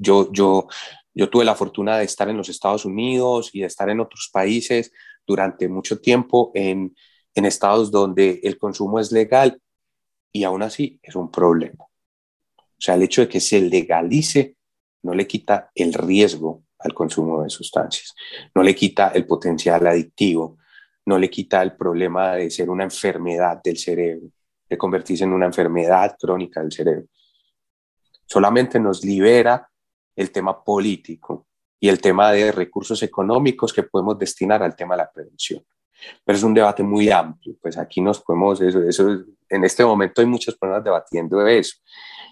Yo, 0.00 0.32
yo, 0.32 0.68
yo 1.12 1.28
tuve 1.28 1.44
la 1.44 1.54
fortuna 1.54 1.98
de 1.98 2.04
estar 2.04 2.30
en 2.30 2.38
los 2.38 2.48
Estados 2.48 2.86
Unidos 2.86 3.50
y 3.52 3.60
de 3.60 3.66
estar 3.66 3.90
en 3.90 4.00
otros 4.00 4.30
países 4.32 4.90
durante 5.26 5.68
mucho 5.68 6.00
tiempo 6.00 6.50
en, 6.54 6.96
en 7.34 7.44
estados 7.44 7.90
donde 7.90 8.40
el 8.42 8.56
consumo 8.56 9.00
es 9.00 9.12
legal 9.12 9.60
y 10.32 10.44
aún 10.44 10.62
así 10.62 10.98
es 11.02 11.14
un 11.14 11.30
problema. 11.30 11.91
O 12.82 12.84
sea, 12.84 12.96
el 12.96 13.04
hecho 13.04 13.20
de 13.20 13.28
que 13.28 13.38
se 13.38 13.60
legalice 13.60 14.56
no 15.04 15.14
le 15.14 15.24
quita 15.24 15.70
el 15.72 15.94
riesgo 15.94 16.64
al 16.80 16.92
consumo 16.92 17.44
de 17.44 17.48
sustancias, 17.48 18.12
no 18.56 18.62
le 18.64 18.74
quita 18.74 19.12
el 19.14 19.24
potencial 19.24 19.86
adictivo, 19.86 20.58
no 21.06 21.16
le 21.16 21.30
quita 21.30 21.62
el 21.62 21.76
problema 21.76 22.34
de 22.34 22.50
ser 22.50 22.68
una 22.70 22.82
enfermedad 22.82 23.60
del 23.62 23.78
cerebro, 23.78 24.26
de 24.68 24.76
convertirse 24.76 25.22
en 25.22 25.32
una 25.32 25.46
enfermedad 25.46 26.16
crónica 26.20 26.60
del 26.60 26.72
cerebro. 26.72 27.06
Solamente 28.26 28.80
nos 28.80 29.04
libera 29.04 29.70
el 30.16 30.32
tema 30.32 30.64
político 30.64 31.46
y 31.78 31.88
el 31.88 32.00
tema 32.00 32.32
de 32.32 32.50
recursos 32.50 33.00
económicos 33.04 33.72
que 33.72 33.84
podemos 33.84 34.18
destinar 34.18 34.60
al 34.60 34.74
tema 34.74 34.96
de 34.96 35.02
la 35.04 35.12
prevención. 35.12 35.64
Pero 36.24 36.36
es 36.36 36.42
un 36.42 36.52
debate 36.52 36.82
muy 36.82 37.10
amplio, 37.10 37.54
pues 37.62 37.78
aquí 37.78 38.00
nos 38.00 38.20
podemos, 38.20 38.60
eso, 38.60 38.82
eso 38.82 39.22
en 39.48 39.62
este 39.62 39.84
momento 39.84 40.20
hay 40.20 40.26
muchas 40.26 40.56
personas 40.56 40.82
debatiendo 40.82 41.46
eso 41.46 41.76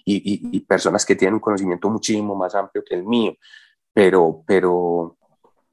y, 0.04 0.56
y, 0.56 0.60
personas 0.60 1.04
que 1.04 1.16
tienen 1.16 1.34
un 1.34 1.40
conocimiento 1.40 1.88
muchísimo 1.90 2.34
más 2.34 2.54
amplio 2.54 2.84
que 2.84 2.94
el 2.94 3.04
mío, 3.04 3.34
pero, 3.92 4.42
pero, 4.46 5.16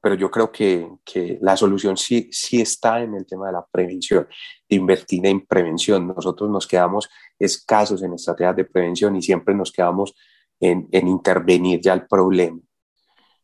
pero 0.00 0.14
yo 0.14 0.30
creo 0.30 0.50
que, 0.50 0.88
que, 1.04 1.38
la 1.40 1.56
solución 1.56 1.96
sí, 1.96 2.28
sí 2.32 2.60
está 2.60 3.00
en 3.00 3.14
el 3.14 3.26
tema 3.26 3.46
de 3.46 3.52
la 3.52 3.66
prevención, 3.70 4.26
de 4.68 4.76
invertir 4.76 5.24
en 5.26 5.46
prevención. 5.46 6.06
Nosotros 6.06 6.50
nos 6.50 6.66
quedamos 6.66 7.08
escasos 7.38 8.02
en 8.02 8.14
estrategias 8.14 8.56
de 8.56 8.64
prevención 8.64 9.16
y 9.16 9.22
siempre 9.22 9.54
nos 9.54 9.72
quedamos 9.72 10.14
en, 10.60 10.88
intervenir 10.92 11.80
ya 11.80 11.92
el 11.92 12.06
problema. 12.06 12.60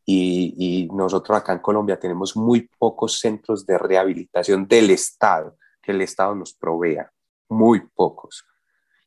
Y, 0.07 0.89
nosotros 0.93 1.39
acá 1.39 1.53
en 1.53 1.61
Colombia 1.61 1.99
tenemos 1.99 2.37
muy 2.37 2.69
pocos 2.79 3.19
centros 3.19 3.65
de 3.65 3.79
rehabilitación 3.79 4.69
del 4.69 4.91
Estado, 4.91 5.57
que 5.81 5.93
el 5.93 6.03
Estado 6.03 6.35
nos 6.35 6.53
provea, 6.55 7.11
muy 7.49 7.81
pocos. 7.81 8.45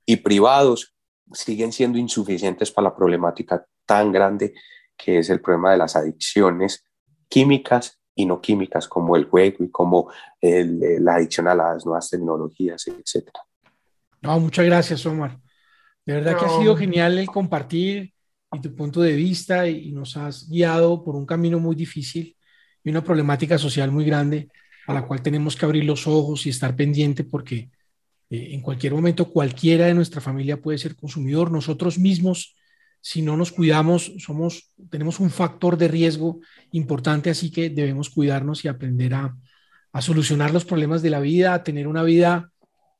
Y 0.06 0.18
privados 0.18 0.96
siguen 1.34 1.72
siendo 1.72 1.98
insuficientes 1.98 2.72
para 2.72 2.90
la 2.90 2.96
problemática 2.96 3.66
tan 3.86 4.12
grande 4.12 4.54
que 4.98 5.20
es 5.20 5.30
el 5.30 5.42
problema 5.42 5.72
de 5.72 5.78
las 5.78 5.96
adicciones 5.96 6.86
químicas 7.30 8.00
y 8.16 8.26
no 8.26 8.42
químicas, 8.42 8.88
como 8.88 9.16
el 9.16 9.26
juego 9.26 9.64
y 9.64 9.70
como 9.70 10.12
la 10.42 11.16
adicción 11.16 11.48
a 11.48 11.56
las 11.56 11.86
nuevas 11.86 12.10
tecnologías, 12.10 12.88
etc. 12.88 13.30
No, 14.22 14.40
muchas 14.40 14.66
gracias, 14.66 15.06
Omar. 15.06 15.40
De 16.04 16.14
verdad 16.14 16.38
que 16.38 16.46
ha 16.46 16.58
sido 16.58 16.76
genial 16.76 17.20
el 17.20 17.28
compartir 17.28 18.14
y 18.52 18.62
tu 18.62 18.74
punto 18.74 19.02
de 19.02 19.14
vista 19.14 19.68
y, 19.68 19.92
nos 19.92 20.18
has 20.18 20.50
guiado 20.50 21.04
por 21.04 21.16
un 21.16 21.26
camino 21.26 21.60
muy 21.60 21.76
difícil 21.76 22.36
y 22.84 22.90
una 22.90 23.04
problemática 23.04 23.58
social 23.58 23.92
muy 23.92 24.06
grande 24.06 24.50
a 24.88 24.94
la 24.94 25.06
cual 25.06 25.22
tenemos 25.22 25.56
que 25.56 25.66
abrir 25.66 25.84
los 25.84 26.08
ojos 26.08 26.46
y 26.46 26.50
estar 26.50 26.76
pendiente 26.76 27.24
porque 27.24 27.70
eh, 28.30 28.50
en 28.52 28.62
cualquier 28.62 28.94
momento 28.94 29.32
cualquiera 29.32 29.86
de 29.86 29.94
nuestra 29.94 30.22
familia 30.22 30.62
puede 30.62 30.78
ser 30.78 30.96
consumidor. 30.96 31.52
Nosotros 31.52 31.98
mismos, 31.98 32.56
si 33.02 33.22
no 33.22 33.38
nos 33.38 33.52
cuidamos, 33.52 34.14
somos, 34.20 34.72
tenemos 34.90 35.20
un 35.20 35.30
factor 35.30 35.78
de 35.78 35.88
riesgo 35.88 36.40
importante, 36.72 37.30
así 37.30 37.52
que 37.52 37.70
debemos 37.70 38.10
cuidarnos 38.10 38.66
y 38.66 38.68
aprender 38.68 39.14
a, 39.14 39.36
a 39.92 40.02
solucionar 40.02 40.52
los 40.52 40.66
problemas 40.66 41.02
de 41.02 41.10
la 41.10 41.20
vida, 41.20 41.54
a 41.54 41.64
tener 41.64 41.88
una 41.88 42.04
vida 42.04 42.52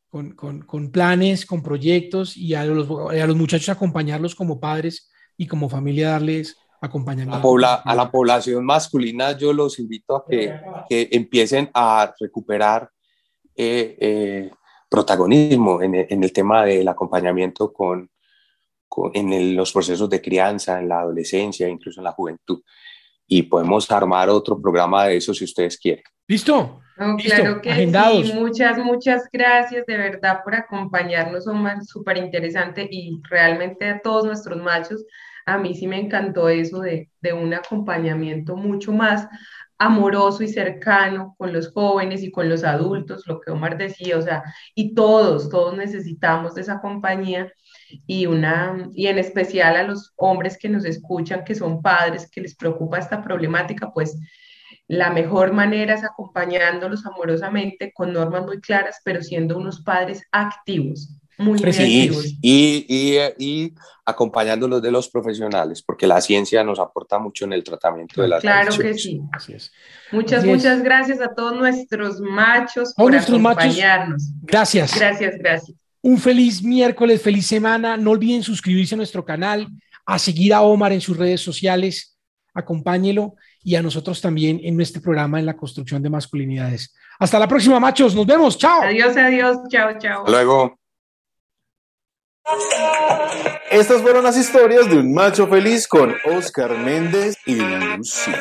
con, 0.10 0.32
con, 0.32 0.62
con, 0.62 0.92
planes, 0.92 1.46
con 1.46 1.62
proyectos 1.62 2.38
y 2.38 2.54
a 2.54 2.66
los, 2.66 2.90
a 2.90 3.28
los 3.28 3.36
muchachos 3.36 3.70
acompañarlos 3.70 4.36
como 4.36 4.60
padres 4.60 5.10
y 5.36 5.48
como 5.48 5.70
familia 5.70 6.12
darles 6.12 6.58
acompañamiento. 6.82 7.58
A, 7.84 7.96
la 7.96 8.12
población 8.12 8.66
masculina 8.66 9.38
yo 9.38 9.52
los 9.52 9.80
invito 9.80 10.16
a 10.16 10.26
que, 10.26 10.60
que 10.90 11.10
empiecen 11.12 11.70
a 11.74 12.14
recuperar 12.20 12.90
eh, 13.56 13.98
eh, 14.00 14.52
protagonismo 14.90 15.82
en 15.82 15.96
el, 15.96 16.08
en 16.10 16.24
el, 16.24 16.34
tema 16.34 16.66
del 16.66 16.88
acompañamiento 16.88 17.74
con, 17.74 18.10
con 18.88 19.12
en 19.14 19.56
los 19.56 19.72
procesos 19.72 20.10
de 20.10 20.22
crianza, 20.22 20.80
en 20.80 20.90
la 20.90 21.00
adolescencia, 21.00 21.68
incluso 21.68 22.00
en 22.00 22.06
la 22.06 22.12
juventud. 22.12 22.62
Y 23.28 23.44
podemos 23.44 23.92
armar 23.92 24.30
otro 24.30 24.60
programa 24.62 25.06
de 25.06 25.18
eso 25.18 25.34
si 25.34 25.44
ustedes 25.44 25.78
quieren. 25.78 26.04
¿Listo? 26.28 26.82
claro 26.98 27.62
que 27.62 27.74
sí, 27.76 28.34
muchas, 28.34 28.78
muchas 28.80 29.30
gracias 29.32 29.86
de 29.86 29.98
verdad 29.98 30.42
por 30.44 30.56
acompañarnos, 30.56 31.48
Omar, 31.48 31.84
súper 31.84 32.18
interesante 32.18 32.88
y 32.90 33.22
realmente 33.30 33.88
a 33.88 34.02
todos 34.02 34.26
nuestros 34.26 34.58
machos, 34.58 35.06
a 35.46 35.58
mí 35.58 35.76
sí 35.76 35.88
me 35.88 36.00
encantó 36.00 36.50
eso 36.50 36.80
de, 36.80 37.10
de 37.22 37.34
un 37.34 37.54
acompañamiento 37.54 38.56
mucho 38.56 38.92
más 38.92 39.28
amoroso 39.80 40.44
y 40.44 40.48
cercano 40.48 41.36
con 41.38 41.54
los 41.54 41.72
jóvenes 41.72 42.24
y 42.24 42.32
con 42.32 42.50
los 42.50 42.64
adultos, 42.64 43.28
lo 43.28 43.40
que 43.40 43.52
Omar 43.52 43.78
decía, 43.78 44.18
o 44.18 44.22
sea, 44.22 44.44
y 44.76 44.94
todos, 44.96 45.50
todos 45.50 45.78
necesitamos 45.78 46.58
esa 46.58 46.82
compañía 46.82 47.52
y 48.06 48.26
una 48.26 48.90
y 48.94 49.08
en 49.08 49.18
especial 49.20 49.76
a 49.76 49.84
los 49.84 50.14
hombres 50.18 50.58
que 50.58 50.70
nos 50.70 50.86
escuchan, 50.86 51.44
que 51.44 51.56
son 51.56 51.82
padres, 51.82 52.30
que 52.30 52.42
les 52.42 52.56
preocupa 52.56 52.98
esta 53.00 53.22
problemática, 53.22 53.92
pues 53.94 54.18
la 54.88 55.12
mejor 55.12 55.54
manera 55.54 55.96
es 55.96 56.04
acompañándolos 56.04 57.06
amorosamente 57.06 57.92
con 57.94 58.14
normas 58.14 58.46
muy 58.46 58.62
claras, 58.62 59.02
pero 59.04 59.22
siendo 59.22 59.58
unos 59.58 59.82
padres 59.82 60.24
activos, 60.32 61.18
muy. 61.38 61.60
Y, 62.42 62.86
y, 62.88 63.18
y, 63.38 63.74
acompañándolos 64.06 64.82
de 64.82 64.90
los 64.90 65.10
profesionales, 65.10 65.82
porque 65.82 66.08
la 66.08 66.22
ciencia 66.22 66.64
nos 66.64 66.80
aporta 66.80 67.20
mucho 67.20 67.46
en 67.46 67.54
el 67.54 67.64
tratamiento 67.64 68.22
de 68.22 68.30
las 68.30 68.42
Claro 68.42 68.76
que 68.78 68.94
sí. 68.94 69.22
Así 69.34 69.54
es. 69.54 69.72
Muchas, 70.12 70.46
muchas 70.46 70.82
gracias 70.82 71.20
a 71.20 71.34
todos 71.36 71.56
nuestros 71.58 72.22
machos 72.22 72.94
por 72.96 73.14
acompañarnos. 73.14 74.24
gracias. 74.42 74.96
Gracias, 74.98 75.38
gracias. 75.38 75.78
Un 76.02 76.18
feliz 76.18 76.64
miércoles, 76.64 77.22
feliz 77.22 77.46
semana. 77.46 77.98
No 77.98 78.12
olviden 78.12 78.44
suscribirse 78.44 78.96
a 78.96 78.98
nuestro 78.98 79.26
canal, 79.26 79.68
a 80.06 80.18
seguir 80.18 80.54
a 80.54 80.62
Omar 80.62 80.94
en 80.94 81.02
sus 81.02 81.18
redes 81.18 81.42
sociales. 81.42 82.18
Acompáñelo 82.54 83.36
y 83.62 83.76
a 83.76 83.82
nosotros 83.82 84.22
también 84.22 84.62
en 84.64 84.78
nuestro 84.78 85.02
programa 85.02 85.38
en 85.38 85.46
la 85.46 85.58
construcción 85.58 86.02
de 86.02 86.10
masculinidades. 86.10 86.96
Hasta 87.20 87.38
la 87.38 87.48
próxima, 87.48 87.80
machos. 87.80 88.16
Nos 88.16 88.26
vemos. 88.26 88.58
Chao. 88.58 88.84
Adiós, 88.84 89.18
adiós. 89.18 89.58
Chao, 89.70 90.00
chao. 90.00 90.24
luego. 90.26 90.77
Estas 93.70 94.02
fueron 94.02 94.24
las 94.24 94.38
historias 94.38 94.90
de 94.90 94.98
un 94.98 95.14
macho 95.14 95.48
feliz 95.48 95.88
con 95.88 96.16
Oscar 96.26 96.78
Méndez 96.78 97.38
y 97.46 97.56
Lucy. 97.56 98.32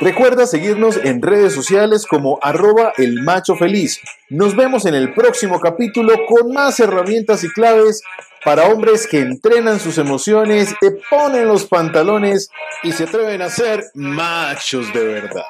Recuerda 0.00 0.46
seguirnos 0.46 0.96
en 0.96 1.22
redes 1.22 1.54
sociales 1.54 2.06
como 2.06 2.38
arroba 2.42 2.92
el 2.96 3.22
macho 3.22 3.54
feliz. 3.56 4.00
Nos 4.28 4.56
vemos 4.56 4.84
en 4.86 4.94
el 4.94 5.14
próximo 5.14 5.60
capítulo 5.60 6.14
con 6.26 6.52
más 6.52 6.80
herramientas 6.80 7.44
y 7.44 7.50
claves 7.50 8.02
para 8.44 8.66
hombres 8.66 9.06
que 9.06 9.20
entrenan 9.20 9.78
sus 9.78 9.98
emociones, 9.98 10.74
te 10.80 10.90
ponen 11.08 11.46
los 11.46 11.66
pantalones 11.66 12.50
y 12.82 12.92
se 12.92 13.04
atreven 13.04 13.40
a 13.42 13.48
ser 13.48 13.84
machos 13.94 14.92
de 14.92 15.04
verdad. 15.04 15.44